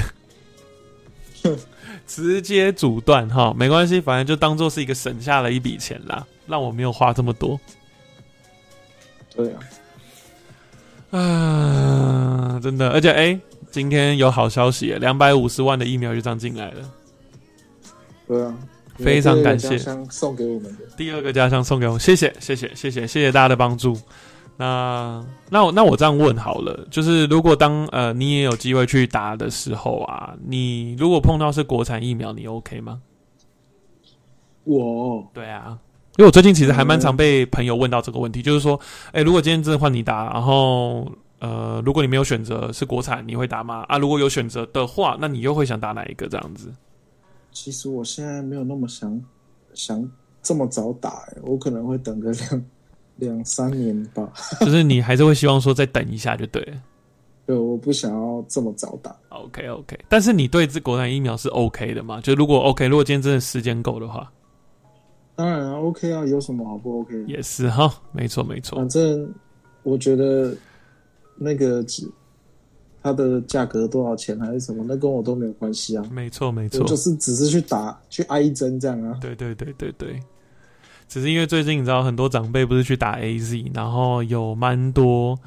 [2.08, 7.60] 直接阻断哈，没关系，反正就当做是一个省下了一笔钱啦，让我没有花这么多。
[9.36, 9.60] 对啊，
[11.20, 13.38] 啊，真的，而且哎、
[13.76, 16.90] 今天有好消息耶，两百五十万的疫苗就这样进来了。
[18.26, 18.56] 对啊，
[18.94, 19.76] 非常感谢
[20.08, 20.86] 送给我们的。
[20.96, 23.94] 第二个家乡送给我，谢谢谢谢谢谢谢谢大家的帮助。
[24.56, 33.02] 那那我那我这样问好了，就是如果当呃你也有机会去打的时候啊，你如果碰到是国产疫苗，你 OK 吗？
[34.64, 35.78] 我对啊，
[36.16, 38.80] 因为我最近其实还蛮常被朋友问到这个问题，就是说，
[39.12, 41.06] 哎、如果今天真的换你打，然后
[41.38, 43.84] 呃，如果你没有选择是国产，你会打吗？
[43.88, 46.28] 啊，如果有选择的话，那你又会想打哪一个？
[46.28, 46.72] 这样子？
[47.52, 49.22] 其实我现在没有那么想
[49.74, 50.10] 想
[50.42, 52.64] 这么早打、欸，我可能会等个两
[53.16, 54.30] 两三年吧。
[54.60, 56.76] 就是你还是会希望说再等一下就对了。
[57.46, 59.14] 对，我不想要这么早打。
[59.28, 62.20] OK OK，但是你对这国产疫苗是 OK 的吗？
[62.20, 64.30] 就如果 OK，如果今天真的时间够的话，
[65.36, 67.24] 当然啊，OK 啊，有什么好不 OK？
[67.26, 69.32] 也是哈，没错没错反，正
[69.82, 70.56] 我觉得
[71.36, 72.10] 那个只
[73.02, 76.04] 它的价格多少钱还是什么，那跟我都没有关系啊。
[76.10, 79.16] 没错没错我，就是只是去打去挨一针这样啊。
[79.20, 80.20] 对对对对对。
[81.08, 85.38] 只是因为最近你知道很多长辈不是去打 AZ，然后有蛮多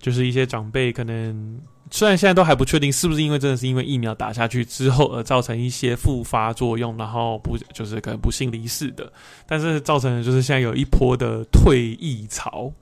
[0.00, 9.12] 就是一些长辈可能虽然现在都还不确定是不是因为真的是因为疫苗打下去之后而造成一些复发作用，然后不就是可能不幸离世的，
[9.46, 12.72] 但是造成的就是现在有一波的退役潮，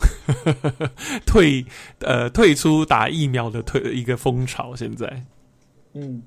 [1.27, 1.65] 退
[2.01, 5.25] 呃退出打疫苗的退一个风潮，现在，
[5.93, 6.23] 嗯，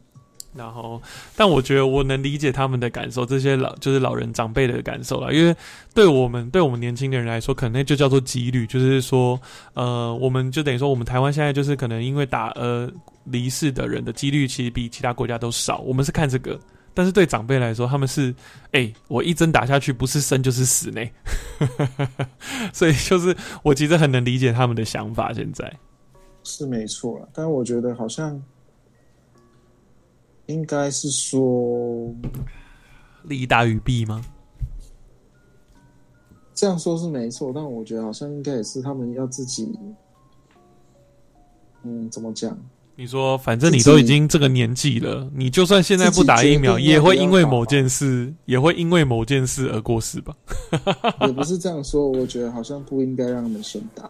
[0.55, 1.01] 然后，
[1.36, 5.55] 但我觉得我能理解他们的感受，这些老就是老人长辈的感受了，因为
[5.93, 9.39] 对我们对我们年轻的人来说，可能就叫做几率，就是说，
[9.73, 12.89] 呃，我们就等于说，我们台湾现在就是可能因为打呃
[13.25, 16.60] 离世的人的几率其实比其他国家都少，我们是看这个，
[16.93, 18.33] 但是对长辈来说，他们是，
[18.71, 21.01] 哎，我一针打下去不是生就是死呢，
[22.73, 25.71] 所以就是我其实很能理解他们的想法，现在。
[26.43, 28.41] 是没错了，但我觉得好像
[30.47, 32.13] 应该是说
[33.23, 34.21] 利大于弊吗？
[36.53, 39.71] 这样说是没错，但我觉得好像应该也是他们要自己，
[41.83, 42.57] 嗯，怎么讲？
[42.95, 50.36] 你说，反正你都已经这个年纪了，你就算现在不打疫苗，也会因为某件事，也会因为某件事而过世吧？
[51.21, 54.10] 也不 是这样说，我觉得好像不应该让他们先打，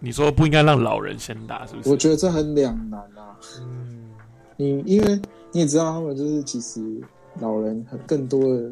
[0.00, 1.90] 你说不应该让老人先打，是不是？
[1.90, 3.36] 我觉得这很两难啊。
[3.60, 4.08] 嗯，
[4.56, 5.20] 你因为
[5.56, 6.82] 你也知道，他们就是其实
[7.40, 8.70] 老人很更多的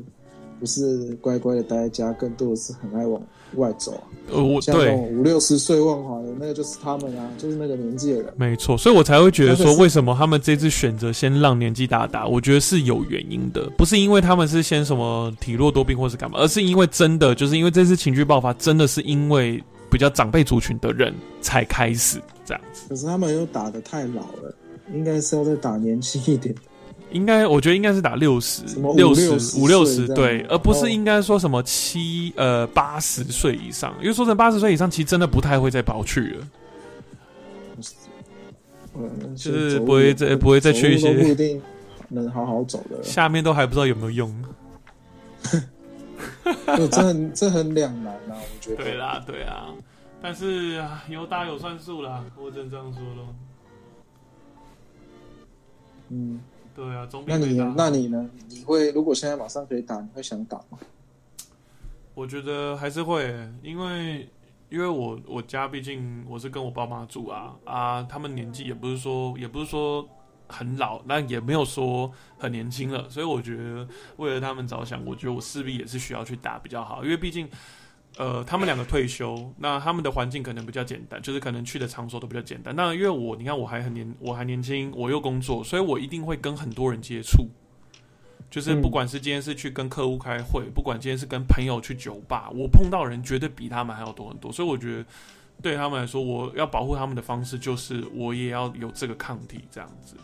[0.61, 3.18] 不是乖乖的待在家，更多的是很爱往
[3.55, 4.03] 外走啊。
[4.31, 8.35] 呃，我对，像那种五六十岁万华的那个就是他们啊，就是那个年纪的人。
[8.37, 12.27] 没错，所以我才会觉得说，为什么他们这次选择先让年纪大打？
[12.27, 19.59] 我觉得是有原因的，不是因为他们是先什么体弱多病或是干嘛，而是因为真的就是因为这次情绪爆发，真的是因为
[19.90, 22.85] 比较长辈族群的人才开始这样子。
[22.90, 24.55] 可是他们又打的太老了，
[24.92, 26.55] 应该是要再打年轻一点。
[27.14, 28.62] 应该，我觉得应该是打六十
[28.96, 36.46] 六六十、五六十，对，而不是哦应该说什么七呃八十岁以上，因为说成八十岁以上，其实真的不太会再跑去了。
[38.96, 41.62] 嗯，就是不会再不会再去一些不一定
[42.09, 43.03] 能好好走的了。
[43.03, 44.44] 下面都还不知道有没有用。
[46.77, 48.77] 就这很这很两难啊，我觉得。
[48.77, 49.68] 对啦，对啊，
[50.22, 53.35] 但是啊有打有算数啦，我只能这样说咯。
[56.11, 56.38] 嗯，
[56.74, 58.28] 对啊，总比那你那你呢？
[58.48, 60.78] 你会如果现在马上可以打，你会想打吗？
[62.14, 63.32] 我觉得还是会，
[63.62, 64.28] 因为
[64.68, 70.04] 因为我我家毕竟我是跟我爸妈住啊啊，他们年纪也不是说也不是说
[70.48, 77.48] 很老，但也没有说很年轻了，所以我觉得为了他们着想，我觉得我势必也是需要去打比较好，因为毕竟。
[78.16, 82.74] 呃，他们两个退休，那他们的环境可能比较简单，就是可能去的场所都比较简单。
[82.77, 87.48] 那因为我，你看我还很年，我还年轻，我又工作，所以我一定会跟很多人接触。
[88.50, 94.53] 就是嗯不管是今天是去跟客户开会，不管今天是跟朋友去酒吧，我碰到人绝对比他们还要多很多。
[94.53, 95.05] 所以我觉得
[95.61, 100.14] 对他们来说，我要保护他们的方式就是我也要有这个抗体，这样子。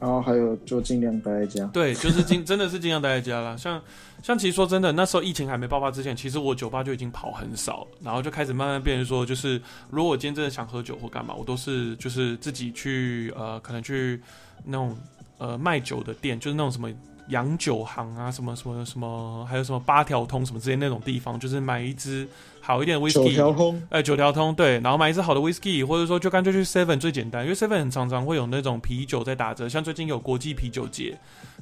[0.00, 1.64] 然后还有就尽量待在家。
[1.66, 3.56] 对，就是尽真的是尽量待在家啦。
[3.56, 3.80] 像
[4.22, 14.20] 像其实说真的，那时候疫情还没爆发之前，其实我酒吧就已经跑很少，然后就开始慢慢变成说，就是如果我今天真的想喝酒或干嘛，我都是就是自己去呃，可能去
[14.64, 14.96] 那种
[15.38, 16.90] 呃卖酒的店，就是那种什么。
[17.28, 22.28] 洋酒行啊，什么什么什么，还有什么八条通什么之类那种地方，就是买一支
[22.64, 31.14] 好一点的九 whisky，条通，哎，九条通对，然后买一支好的 whisky，或者说就干脆去 Seven 最简单，因为 Seven 很常常会有那种啤酒在打折，像最近有国际啤酒节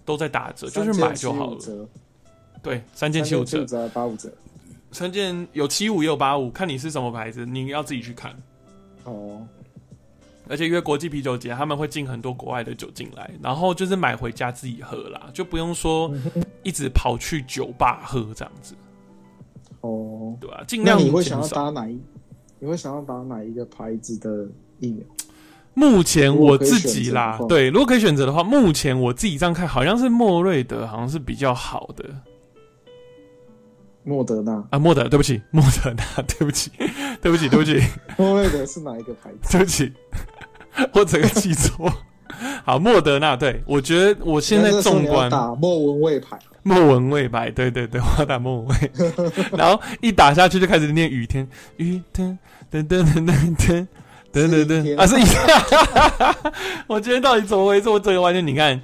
[0.04, 1.56] 都在打折，就去买就好了。
[1.56, 1.88] 了。
[2.62, 4.32] 对，三件七五折八五折。
[4.92, 8.32] 三件有七五也有八五，看你是什么牌子，你要自己去看。
[9.02, 9.44] 哦，
[10.48, 18.74] 而且因为国际啤酒节，他们会进很多国外的酒进来，然后就是买回家自己喝啦，就不用说嗯 一直跑去酒吧喝这样子，
[19.82, 22.00] 哦，对吧、尽量你会想要打哪一？
[22.58, 24.48] 你会想要打哪一个牌子的
[24.80, 25.04] 疫苗？
[25.74, 32.04] 目前我自己啦对，如果可以选择的话，目前我自己这样看，好像是莫瑞德好像是比较好的
[34.04, 34.78] 莫德纳，啊。
[34.78, 36.70] 莫德，对不起， 莫德纳，对不起，
[37.22, 37.80] 对不起，对不起，
[38.18, 39.50] 莫瑞德是哪一个牌子？
[39.56, 39.92] 对不起，
[40.92, 41.90] 我整个记错。
[42.64, 48.90] 好，莫德纳，对我觉得我现在纵观打莫文蔚牌，莫文蔚吧， 对对对，我要打莫文蔚，
[49.56, 52.38] 然后一打下去就开始念雨天，雨天，
[52.70, 53.86] 噔噔噔噔噔。
[54.32, 55.38] 噔噔 噔是一天啊，是一天。
[56.86, 57.90] 我今天到底怎么回事？
[57.90, 58.80] 我整个完全你看，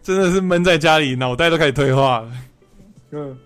[0.00, 2.30] 真的是闷在家里，脑袋都开始退化了。
[3.10, 3.36] 嗯，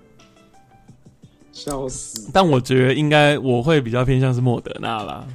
[1.52, 2.28] 笑死。
[2.30, 5.26] 但我觉得应该我会比较偏向是莫德纳啦，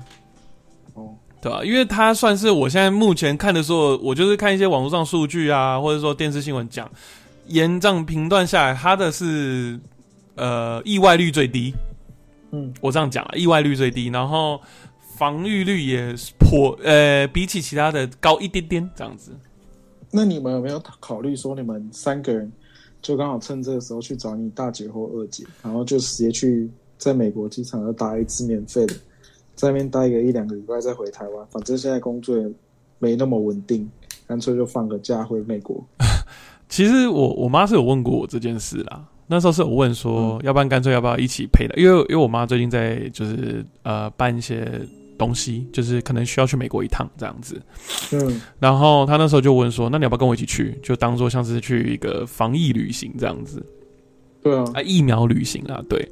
[0.94, 1.10] 哦，
[1.42, 6.88] 对吧、因为他算是我现在目前看的时候，我就是看一些网络上数据啊，或者说电视新闻讲，
[7.48, 9.80] 严这样评断下来，他的是
[10.36, 11.74] 呃意外率最低。
[12.52, 14.60] 嗯，我这样讲啊，意外率最低，然后
[15.16, 19.32] 防御率也颇呃比起其他的高一点点这样子。
[20.12, 22.52] 那你们有没有考虑说，你们三个人
[23.02, 28.94] 就刚好趁这个时候去找你大姐或二姐，然后就直接去在美国机场要打一次免费的，
[29.56, 32.46] 在那边待个一两个礼拜再回台湾，反正现在工作也
[33.00, 33.90] 没那么稳定，
[34.28, 35.82] 干脆就放个假回美国。
[36.72, 44.68] 其实我我妈是有问过我这件事啦，那时候是有问说，要不然干脆要不要一起陪的，因为因为我妈最近在就是呃办一些。
[45.18, 47.62] 东西就是可能需要去美国一趟这样子，
[48.12, 50.76] 嗯，然后她那时候就问说：“那你要不要跟我一起去？
[50.82, 53.64] 就当做像是去一个防疫旅行这样子。”
[54.42, 56.10] 对啊，啊，疫苗旅行啊，对。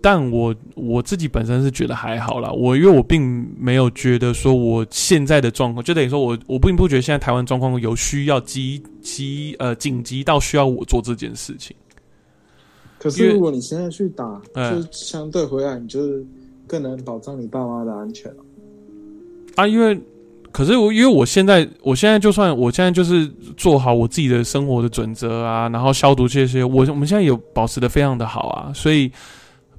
[0.00, 11.76] 但我我自己本身是觉得还好啦，我因为我并没有觉得说我现在的状况，就等于说我我并不觉得现在台湾状况有需要急急呃紧急到需要我做这件事情。
[12.98, 16.24] 可是如果你现在去打，就相对回来，你就是。
[16.70, 18.32] 更能保障你爸妈的安全
[19.56, 19.66] 啊！
[19.66, 20.00] 因为，
[20.52, 23.26] 可是我因为我现在，我现在就算我现在就是
[23.56, 29.10] 做好我自己的生活的准则啊，然后消毒这些，我我们现在有保持的非常的好啊，所以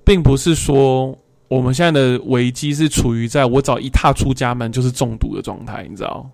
[0.04, 6.30] 并不是说我们现在的危机是处于在我早一踏出家门就是中毒的状态，你知道？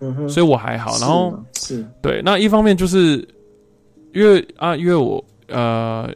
[0.00, 0.98] 嗯哼，所以我还好。
[0.98, 3.26] 然后是对，那一方面就是
[4.12, 6.08] 因为啊，因为我呃。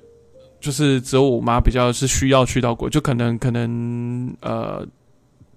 [0.61, 4.87] 就是只有我妈比较是需要去到国，就可能可能呃，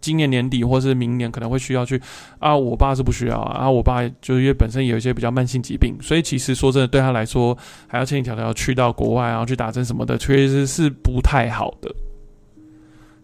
[0.04, 2.00] 今年年底或是明年可能会需要去
[2.40, 2.54] 啊。
[2.54, 11.90] 我爸是不需要啊，我爸就是因为本身有一些比较慢性疾病，所以其实说真的，对他来说还要千里迢迢去到国外，然后去打针什么的，确实是不太好的。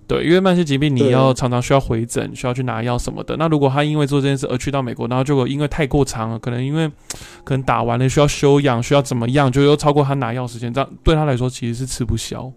[0.08, 3.36] 对，因为慢性疾病你要常常需要回诊，需要去拿药什么的。
[3.38, 6.90] 那如果他因为做这件事而去到美国，然后结果因为太过长了，可能因为
[7.44, 12.52] 可能打完了需要休养，需要怎么样，就又超过他拿药时间，这样对他来说其实是吃不消。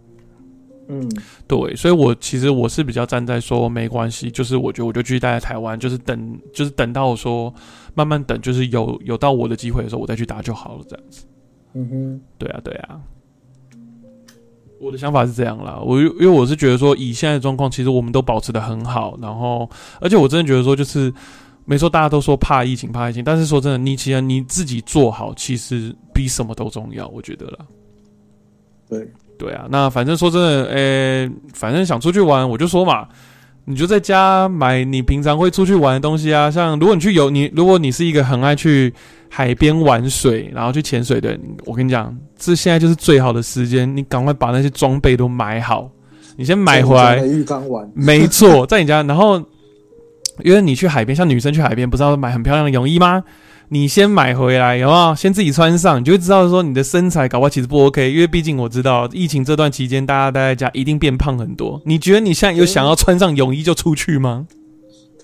[0.89, 1.09] 嗯，
[1.47, 7.53] 对，所以我其实我是比较站在说没关系，就是我觉得我就继续待在台湾，就是等，就是等到我说
[7.95, 11.24] 慢慢等，就是有有到我的机会的时候，我再去打就好了，这样子。
[11.74, 13.01] 嗯哼，对啊，对啊。
[14.80, 19.70] 我的想法是这样啦，我因为我是觉得说，以现在的状况，其实我们都保持的很好，然后，
[20.01, 21.14] 而且我真的觉得说，就是
[21.64, 27.59] 没错，大家都说怕疫情，怕疫情，但是说真的，你其实你自己做好，其实比什么都重要，我觉得啦。
[28.89, 29.09] 对
[29.43, 33.09] 对啊，那反正说真的，诶，反正想出去玩，我就说嘛。
[33.64, 38.93] 你就在家买你平常会出去玩的东西啊，像如果你去游，你如果你是一个很爱去
[39.28, 45.88] 海边玩水，然后去潜水的，我跟你讲，这现在就是最好的时间，你赶快把那些装备都买好，
[46.36, 47.24] 你先买回来。
[47.24, 49.40] 浴缸玩，没错，在你家，然后
[50.43, 53.22] 因为你去海边，像女生去海边，不是要买很漂亮的泳衣吗？
[53.72, 55.14] 你先买回来，有没有？
[55.14, 58.12] 先自己穿上，你就会知道说你的身材搞不好其实不 OK。
[58.12, 61.80] 因为毕竟我知道疫情这段期间，大家待在家一定变胖很多。
[61.86, 64.46] 你觉得你现在有想要穿上泳衣就出去吗？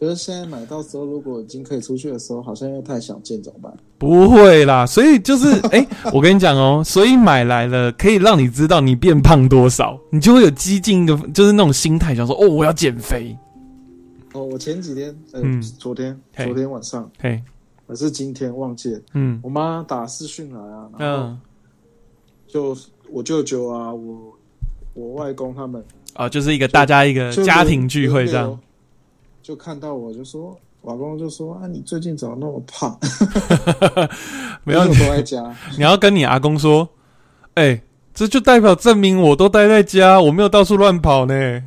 [0.01, 3.71] 可是现在买到时候，如果已经可以出去的时候，好像又太想见，怎么办？
[3.99, 13.37] 不会啦，所以就是哎，我跟你讲哦，所以买来了可以让你知道你变胖多少，你就会有激进的，就是那种心态，想说哦，我要减肥。
[14.33, 17.43] 哦，我前几天，嗯，昨天，昨天晚上，嘿。
[17.89, 21.35] 可是今天忘记了，嗯，我妈打视讯来啊，然后
[22.47, 22.77] 就
[23.11, 24.37] 我舅舅啊，我
[24.93, 25.83] 我外公他们
[26.13, 28.61] 啊，就是一个大家一个家庭聚会这样，
[29.43, 32.99] 就看到我就说，老公就说啊，你最近怎么那么胖？
[34.65, 36.87] 没有都在家，你要跟你阿公说，
[37.55, 37.81] 哎，
[38.13, 41.63] 这就代表证明我都待在家，我没有到处乱跑呢。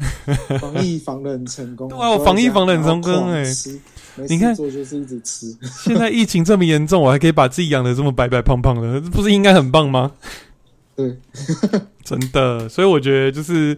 [0.60, 3.44] 防疫防的很成功， 对啊，我防疫防的很成功哎。
[4.28, 5.56] 你看，做就是一直吃。
[5.84, 10.12] 现在疫情这么严重，我还可以把自己养的这么白白胖胖的，不是应该很棒吗？
[10.96, 11.18] 对，
[12.04, 12.68] 真的。
[12.68, 13.78] 所以我觉得就是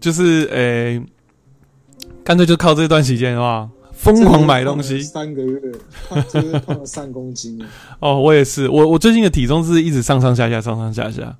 [0.00, 1.00] 就是诶，
[2.24, 5.00] 干脆就靠这段时间的话，疯狂买东西。
[5.02, 5.60] 三个月，
[6.08, 7.60] 胖就是胖了三公斤。
[8.00, 11.36] 哦，我也是，我我最近的体重是一直上上下下，上上下下。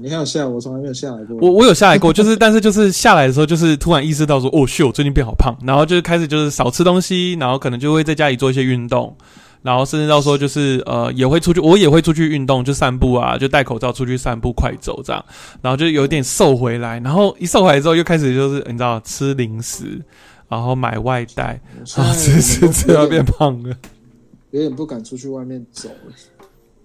[0.00, 1.36] 你还有下，我从来没有下来过。
[1.40, 9.14] 我我有下来过，就是但是就是下来的时候，就是突然意识到说，哦，秀最近变好胖，然后就是开始就是少吃东西，然后可能就会在家里做一些运动，
[9.62, 15.24] 然后甚至到说就是呃也会出去，我也会出去运动，就散步啊，就戴口罩出去散步，快走这样，
[15.60, 20.00] 然后就有点瘦回来，然后一瘦回来之后又开始就是你知道吃零食，
[20.48, 21.60] 然后买外带，
[21.96, 23.76] 啊，吃吃吃要变胖了，
[24.50, 26.12] 有点不敢出去外面走了。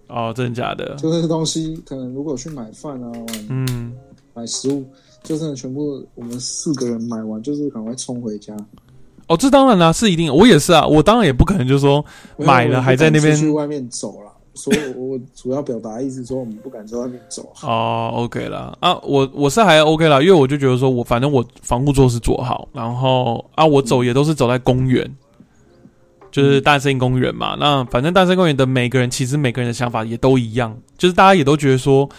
[0.07, 0.95] 哦，真的假的？
[0.95, 3.11] 就那些东西，可能如果去买饭啊，
[3.49, 3.93] 嗯，
[4.33, 4.85] 买食物，
[5.23, 8.55] 就真的全部我们四个人买完，就是赶快冲回家。
[9.27, 12.05] 哦，这当然啦，是一定，我也是啊，我当然也不可能就说
[12.37, 17.51] 买了还在那边去外面走了，所以我我主要表达意思说，我们不敢在外面走。
[17.63, 25.11] 哦，OK 啦，啊，我我是还 OK 啦，因为我就觉得说我反正我防护措施做好，然后啊，我走也都是走在公园，
[26.35, 27.55] 就是大森林公园嘛。
[27.57, 32.09] 那反正大森林公园的每个人，其实每个人的想法也都一样，就是大家也都觉得说，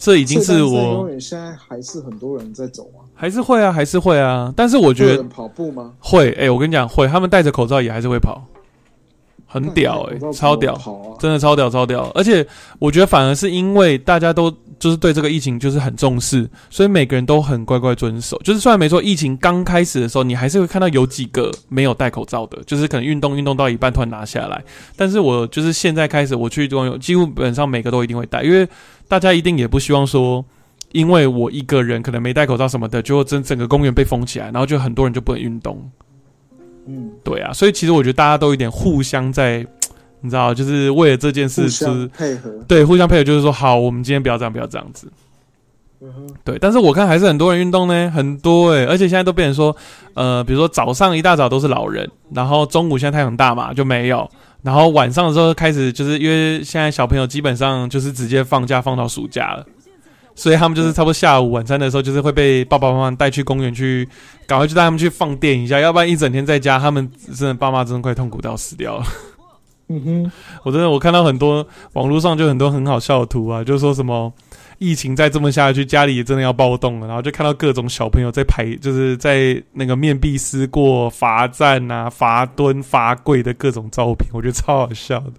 [0.00, 3.06] 这已经是我公园现在还是很多人在走啊？
[3.14, 5.92] 还是会啊，还是会啊，但是我觉得跑步吗？
[6.00, 8.42] 会，哎、我跟你讲会，他们戴着口罩也还是会跑，
[9.52, 10.78] 很屌哎、超屌！
[11.18, 12.46] 真的超屌超屌，而且
[12.78, 14.48] 我觉得反而是因为大家都
[14.78, 18.40] 就是对这个疫情就是很重视，所以每个人都很乖乖遵守。
[18.44, 24.62] 就是虽然没错，疫情刚开始的时候，你还是会看到有几个没有戴口罩的，就是可能运动运动到一半突然拿下来。
[24.94, 28.68] 但是我就是现在开始我去公园，几乎本上每个都一定会戴，因为
[29.08, 30.44] 大家一定也不希望说。
[30.92, 35.88] 因为我一个人可能没戴口罩什么的，就整整个公园被封起来，然后就很多人就不能运动。
[36.86, 39.64] 嗯，对啊，所以其实我觉得大家都有点互相在，
[40.20, 42.50] 你知道，就是为了这件事，就是配合。
[42.66, 45.10] 对，互相配合，就是说，好，我们今天不要这样，不要这样子。
[46.02, 49.76] 嗯哼，对，但是我看还是很多人运动呢，很多诶、而且现在都变成说，
[50.14, 54.26] 呃，比如说早上一大早都是老人，然后中午现在太阳大嘛就没有，
[54.62, 59.66] 然后晚上的时候开始就是因为现在小朋友基本上就是直接放假放到暑假了。
[60.40, 64.08] 所以他们就是差不多下午晚餐的时候，就是会被爸爸妈妈带去公园去，
[64.46, 69.04] 赶快去带他们去放电一下，要不然一整天在家，他们真的爸妈真的快痛苦到死掉了。
[69.88, 70.32] 嗯哼，
[70.64, 74.32] 我真的我看到很多网络上就很多很好笑的图啊，就说什么
[74.78, 85.32] 疫情再这么下去，家里也真的要暴动了，然后就看到各种小朋友在排，就是在那个面壁思过、罚站啊、罚蹲、罚跪的各种照片，我觉得超好笑的。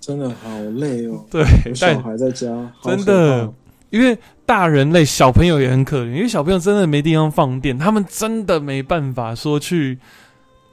[0.00, 1.24] 真的好累哦。
[1.30, 2.48] 对有，小但孩在家，
[2.82, 3.52] 真的怕
[3.92, 9.98] 因为大人类小朋友也很可怜，因为小朋友真的没地方放电，他们真的没办法说去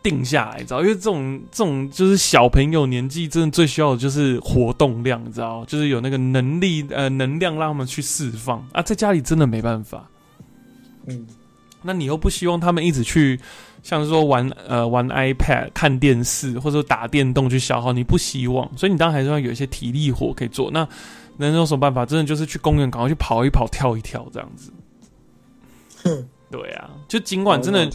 [0.01, 0.79] 定下来，知道？
[0.79, 5.65] 因为这种这种就是小朋友年纪真的最需要的就是活动量，你知道？
[5.65, 10.07] 就是有那个能力呃能量让他们去释放啊，在家里真的没办法。
[11.07, 11.27] 嗯，
[11.83, 13.37] 那你又不希望他们一直去，
[13.83, 20.71] 像是说玩呃玩 iPad、看电视或者说打电动去消耗，你不希望，所以你当然还是要有一些体力活可以做。
[20.71, 20.87] 那
[21.39, 22.05] 能有什么办法？
[22.05, 24.71] 真的就是去公园赶快去跑一跑、跳一跳这样子。
[26.51, 27.85] 对啊，就尽管真的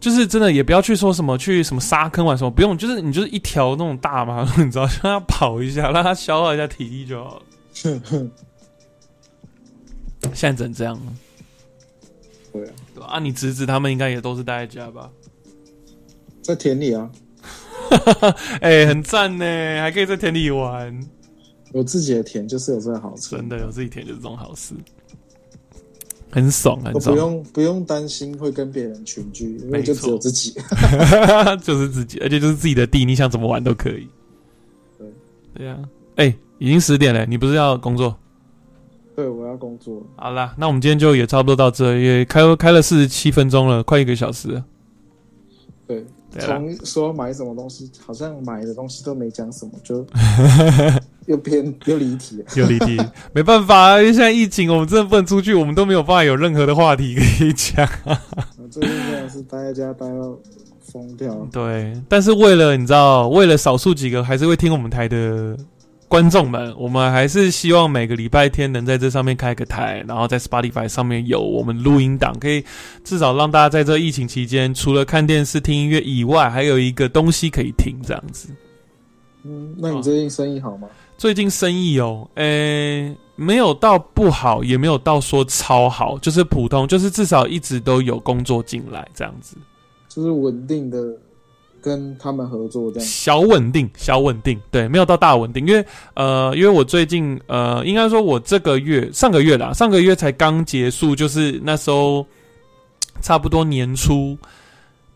[0.00, 7.42] 就是真的也不要去说什么去什么沙坑玩什么，不用，就是你就是一条那种大马路， 你知道，让他跑一下，让他消耗一下体力就好了。
[10.34, 11.12] 现在只能这样了，
[12.52, 13.06] 对啊，对吧？
[13.10, 15.08] 啊，你侄子他们应该也都是待在家吧？
[16.42, 17.08] 在田里啊，
[18.60, 19.44] 哎、很赞呢，
[19.80, 21.00] 还可以在田里玩，
[21.72, 24.74] 有自己的田就是有这个好处，真的有自己田就是这种好事，
[26.30, 30.54] 很爽，很爽不，用不用担心会跟别人群居，因为就只有自己。
[31.62, 34.08] 就是自己，而且就是自己的地，你想怎么玩都可以。
[34.98, 35.08] 对，
[35.54, 35.78] 对啊，
[36.16, 38.16] 哎、已经十点了，你不是要工作？
[39.16, 40.02] 对，我要工作。
[40.16, 44.64] 好啦，那我们今天就也差不多到这，也开开了四十七分钟了，快一个小时了。
[45.86, 46.06] 对，
[46.38, 50.06] 从说买什么东西，好像买的东西都没讲什么，就
[51.26, 52.44] 又偏又离题了。
[52.54, 52.96] 有离题，
[53.32, 57.88] 没办法，因为现在疫情，我们真的不能出去，我们都没有办法有任何的话题可以讲。
[58.62, 60.36] 我最近真的是待在家待到
[60.92, 61.34] 疯掉。
[61.52, 65.56] 对，但是为了你知道，为了少数几个还是会听我们台的
[66.10, 72.64] 观众们，我们还是希望每个礼拜天能在这上面开个台，然后在 Spotify 上面有我们录音档，可以
[73.04, 78.48] 至少让大家在这疫情期间，除了看电视、听音乐以外，还有一个东西可以听，这样子。
[79.44, 80.88] 嗯，那你最近生意好吗？
[81.16, 89.56] 最近生意哦，诶、没有到不好，也没有到说超好，就是普通，就是至少一直都有工作进来这样子，
[90.08, 90.98] 就是稳定的
[91.82, 93.08] 跟他们合作这样。
[93.08, 102.26] 小稳定，小稳定，对，没有到大稳定，因为呃，因为我最近呃，应该说我这个月上个月啦，上个月才刚结束，就是那时候
[103.20, 104.36] 差不多年初。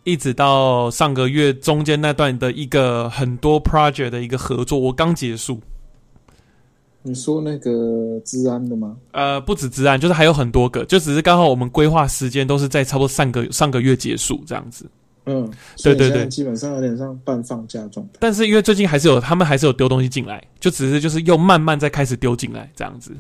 [0.07, 5.59] 一直到上个月中间那段的一个很多 project 的一个合作，我刚结束，
[7.01, 8.95] 你说那个治安的吗？
[9.13, 14.85] 呃，不止治安，就是还有很多个，就只是刚好我们规划时间都是在差不多上个上个月结束这样子。
[15.27, 15.51] 嗯，
[15.83, 18.13] 对对对基本上有点像半放假状态。
[18.21, 23.13] 但是因为最近还是有他们还是有丢东西进来，就只是就是又慢慢再开始丢进来这样子。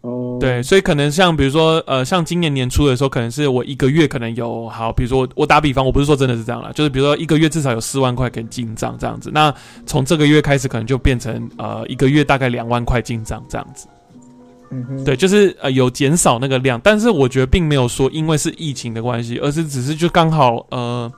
[0.00, 9.30] 哦，对，所以可能像比如说呃，像今年年初的时候，可能是我一个月可能有好，比如说我我打比方，我不是说真的是这样啦，就是比如说一个月至少有四万块可以进账这样子。
[9.32, 9.54] 那
[9.86, 13.86] 从这个月开始，可能就变成呃一个月大概两万块进账这样子。
[14.72, 21.12] 嗯，对，就是呃有减少那个量，但是我觉得并没有说因为是疫情的关系，而是只是就刚好呃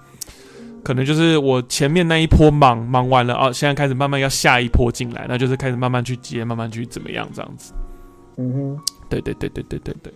[0.83, 7.73] 可能就是我前面那一波忙忙完了啊，现在开始慢慢要下一波进来，那就是开始慢慢去接，慢慢去怎么样这样子。
[8.37, 10.13] 嗯哼，对对对对对对对。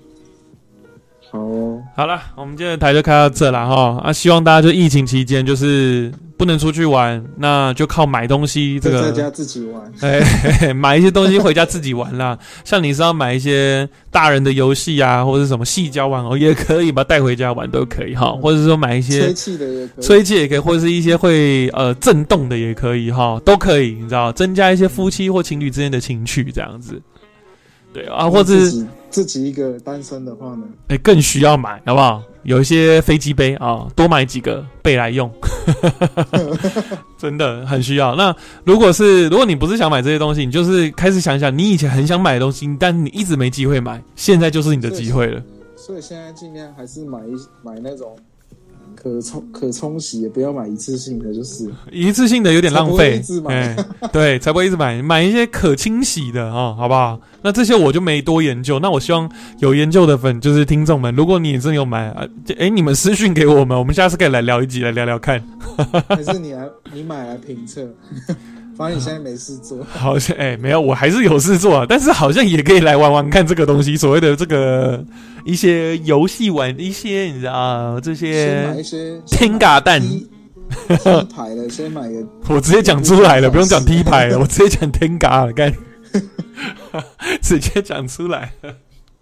[1.30, 4.00] 好哦，好了，我们今天的台就开到这了哈。
[4.02, 9.92] 啊，希望大家就疫情期间就是不能出去玩，那就靠买东西这个，就在家自己玩。
[10.00, 12.38] 哎， 买一些东西回家自己玩啦。
[12.64, 18.32] 像你是要买一些大人的游戏啊，或者是什么细胶玩偶也可以，把它带回家玩都可以哈。
[18.40, 26.98] 或者是说买一些吹气的也可以，吹气也可以，或者是一些会呃震动的也可以哈，都可以，你知道，增加一些夫妻或情侣之间的情趣这样子。
[27.92, 32.22] 对啊，或者是自己一个单身的话呢，哎、更需要买，好不好？
[32.44, 35.30] 有一些飞机杯啊，多买几个备来用，
[37.18, 38.14] 真的很需要。
[38.14, 38.34] 那
[38.64, 45.42] 如果是如果你不是想买这些东西，你就是开始想想你以前很想买的东西，但你一直没机会买，现在就是你的机会了。
[45.76, 47.32] 所以现在尽量还是买一
[47.62, 48.16] 买那种
[49.00, 53.76] 可冲可冲洗，也不要买一次性的，就是 一次性的有点浪费哎，
[54.12, 57.20] 对， 才不会一直买，买一些可清洗的哦，好不好？
[57.42, 58.80] 那这些我就没多研究。
[58.80, 59.30] 那我希望
[59.60, 62.26] 有研究的粉，就是听众们，如果你真的有买啊，
[62.58, 65.40] 哎、你们私讯给我们，我们下次可以来聊一集，来聊聊看。
[66.08, 67.88] 还是你来你买来评测，
[68.78, 75.04] 反正你现在没事做，好像哎、没有，我还是有事做啊，但是好像也可以来玩玩看这个东西，所谓的这个
[75.44, 80.28] 一些游戏玩一些，你知道这些先买一些天嘎蛋，踢
[80.96, 82.24] 踢牌的，先买个
[82.54, 85.74] 我直接讲出来了，不用讲 T 牌了，我直接讲天嘎了，干，
[87.42, 88.52] 直接讲出来。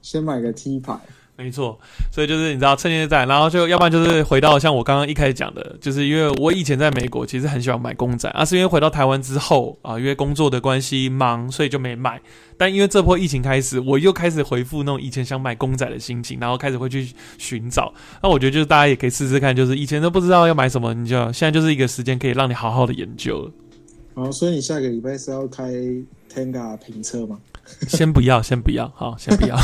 [0.02, 0.94] 先买个 T 牌，
[1.38, 1.78] 没错，
[2.10, 12.18] 所以就是你知道趁现在，然后就要不然就是回到像我刚刚一开始讲的，就是因为我以前在美国其实很喜欢买公仔，啊是因为回到台湾之后啊，因为工作的关系忙，所以就没买。
[12.56, 17.06] 但因为这波疫情开始，我又开始回复那种以前想买公仔的心情，然后开始会去
[17.36, 17.92] 寻找。
[18.22, 23.52] 那我觉得就是大家也可以试试看，就是以前都不知道要买什么，你就现在就是一个时间可以让你好好的研究了。
[24.14, 25.70] 好，所以你下个礼拜是要开
[26.32, 27.38] Tenga 评测吗？
[27.88, 29.56] 先不要，先不要，好， 先不要，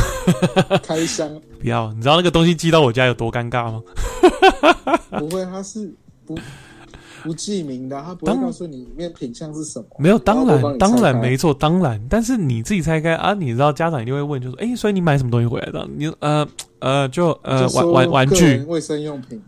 [0.83, 1.29] 开箱
[1.61, 1.93] 不要。
[1.93, 3.83] 你知道那个东西寄到我家有多尴尬吗？
[5.19, 5.93] 不会，它是
[6.27, 6.39] 不
[7.23, 9.87] 不记名的，它不会当告诉你里面品相是什么。
[9.99, 12.01] 没有，当然当然没错，当然。
[12.09, 15.89] 但是你自己拆开啊，你知道家长一定会问，就说，哎、所以你买什么东西回来的？
[15.97, 16.47] 你呃
[16.81, 18.59] 呃，就呃玩玩玩具。
[18.67, 19.41] 卫生用品，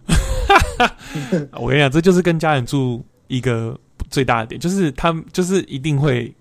[1.60, 3.76] 我跟你讲，这就是跟家人住一个
[4.08, 6.32] 最大的点，就是他们就是一定会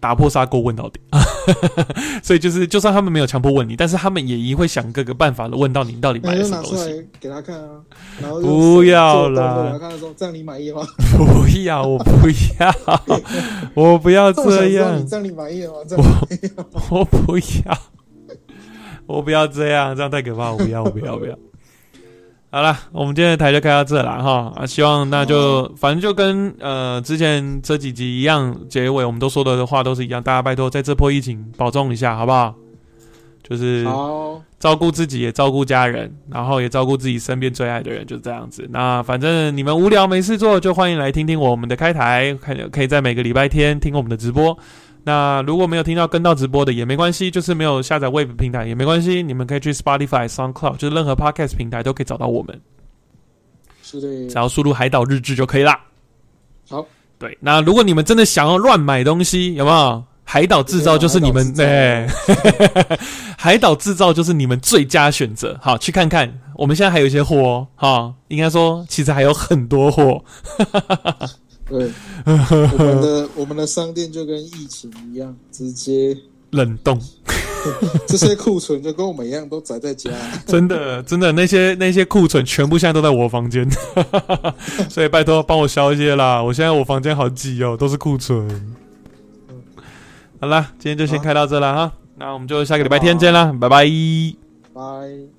[0.00, 1.00] 打破砂锅问到底。
[2.22, 7.06] 所以就是，就算他们没有强迫问你，但是他们也一会想各个办法的问到你到底买了什么东西。
[7.18, 7.80] 给他看啊。
[8.20, 9.78] 然后就不要做啦？
[11.16, 12.70] 不要，我不要，
[13.74, 15.78] 我不要这样你，这样你满意了吗？
[15.88, 16.04] 这样
[16.90, 17.78] 我不要，
[19.06, 21.34] 我不要这样，这样太可怕，我不要，我不要，我不要。
[22.50, 32.54] 好了，我们今天的台就开到这了哈啊，希望那就反正就跟呃之前这几集一样，结尾我们都说的话都是一样，大家拜托在这波疫情保重一下，好不好？
[33.42, 33.86] 就是，
[34.58, 38.66] 照顾自己，也照顾家人，然后也照顾自己身边最爱的人，就是这样子。
[38.70, 44.58] 那反正你们无聊没事做，就欢迎来听听我们的开台，看可以在每个礼拜天听我们的直播。
[45.08, 52.60] 那如果没有听到跟到直播的也没关系，就是没有下载 Web 平台也没关系，你们可以去 Spotify、SoundCloud，就是任何 Podcast 平台都可以找到我们，
[53.82, 55.80] 是的只，要输入“海岛日志”就可以啦。
[56.68, 56.86] 好，
[57.18, 60.04] 对，那如果你们真的想要乱买东西，有没有？
[60.30, 62.12] 海岛制造就是你们对啊，
[63.38, 65.58] 海岛制造就是你们最佳选择。
[65.62, 70.22] 好，去看看，我们现在还有一些货哦，哈，应该说其实还有很多货。
[71.68, 71.90] 对，
[72.24, 76.16] 我们的我们的商店就跟疫情一样，直接
[76.52, 76.98] 冷冻，
[78.06, 80.10] 这些库存就跟我们一样都宅在家。
[80.46, 83.68] 真的真的那些那些库存全部现在都在我房间，
[84.88, 86.42] 所以拜托帮我消一些啦。
[86.42, 88.74] 我现在我房间好挤哦，都是库存。
[90.40, 93.84] 好啦，今天就先开到这了哈，那我们就下个礼拜天见啦，拜拜。
[94.72, 95.37] 拜。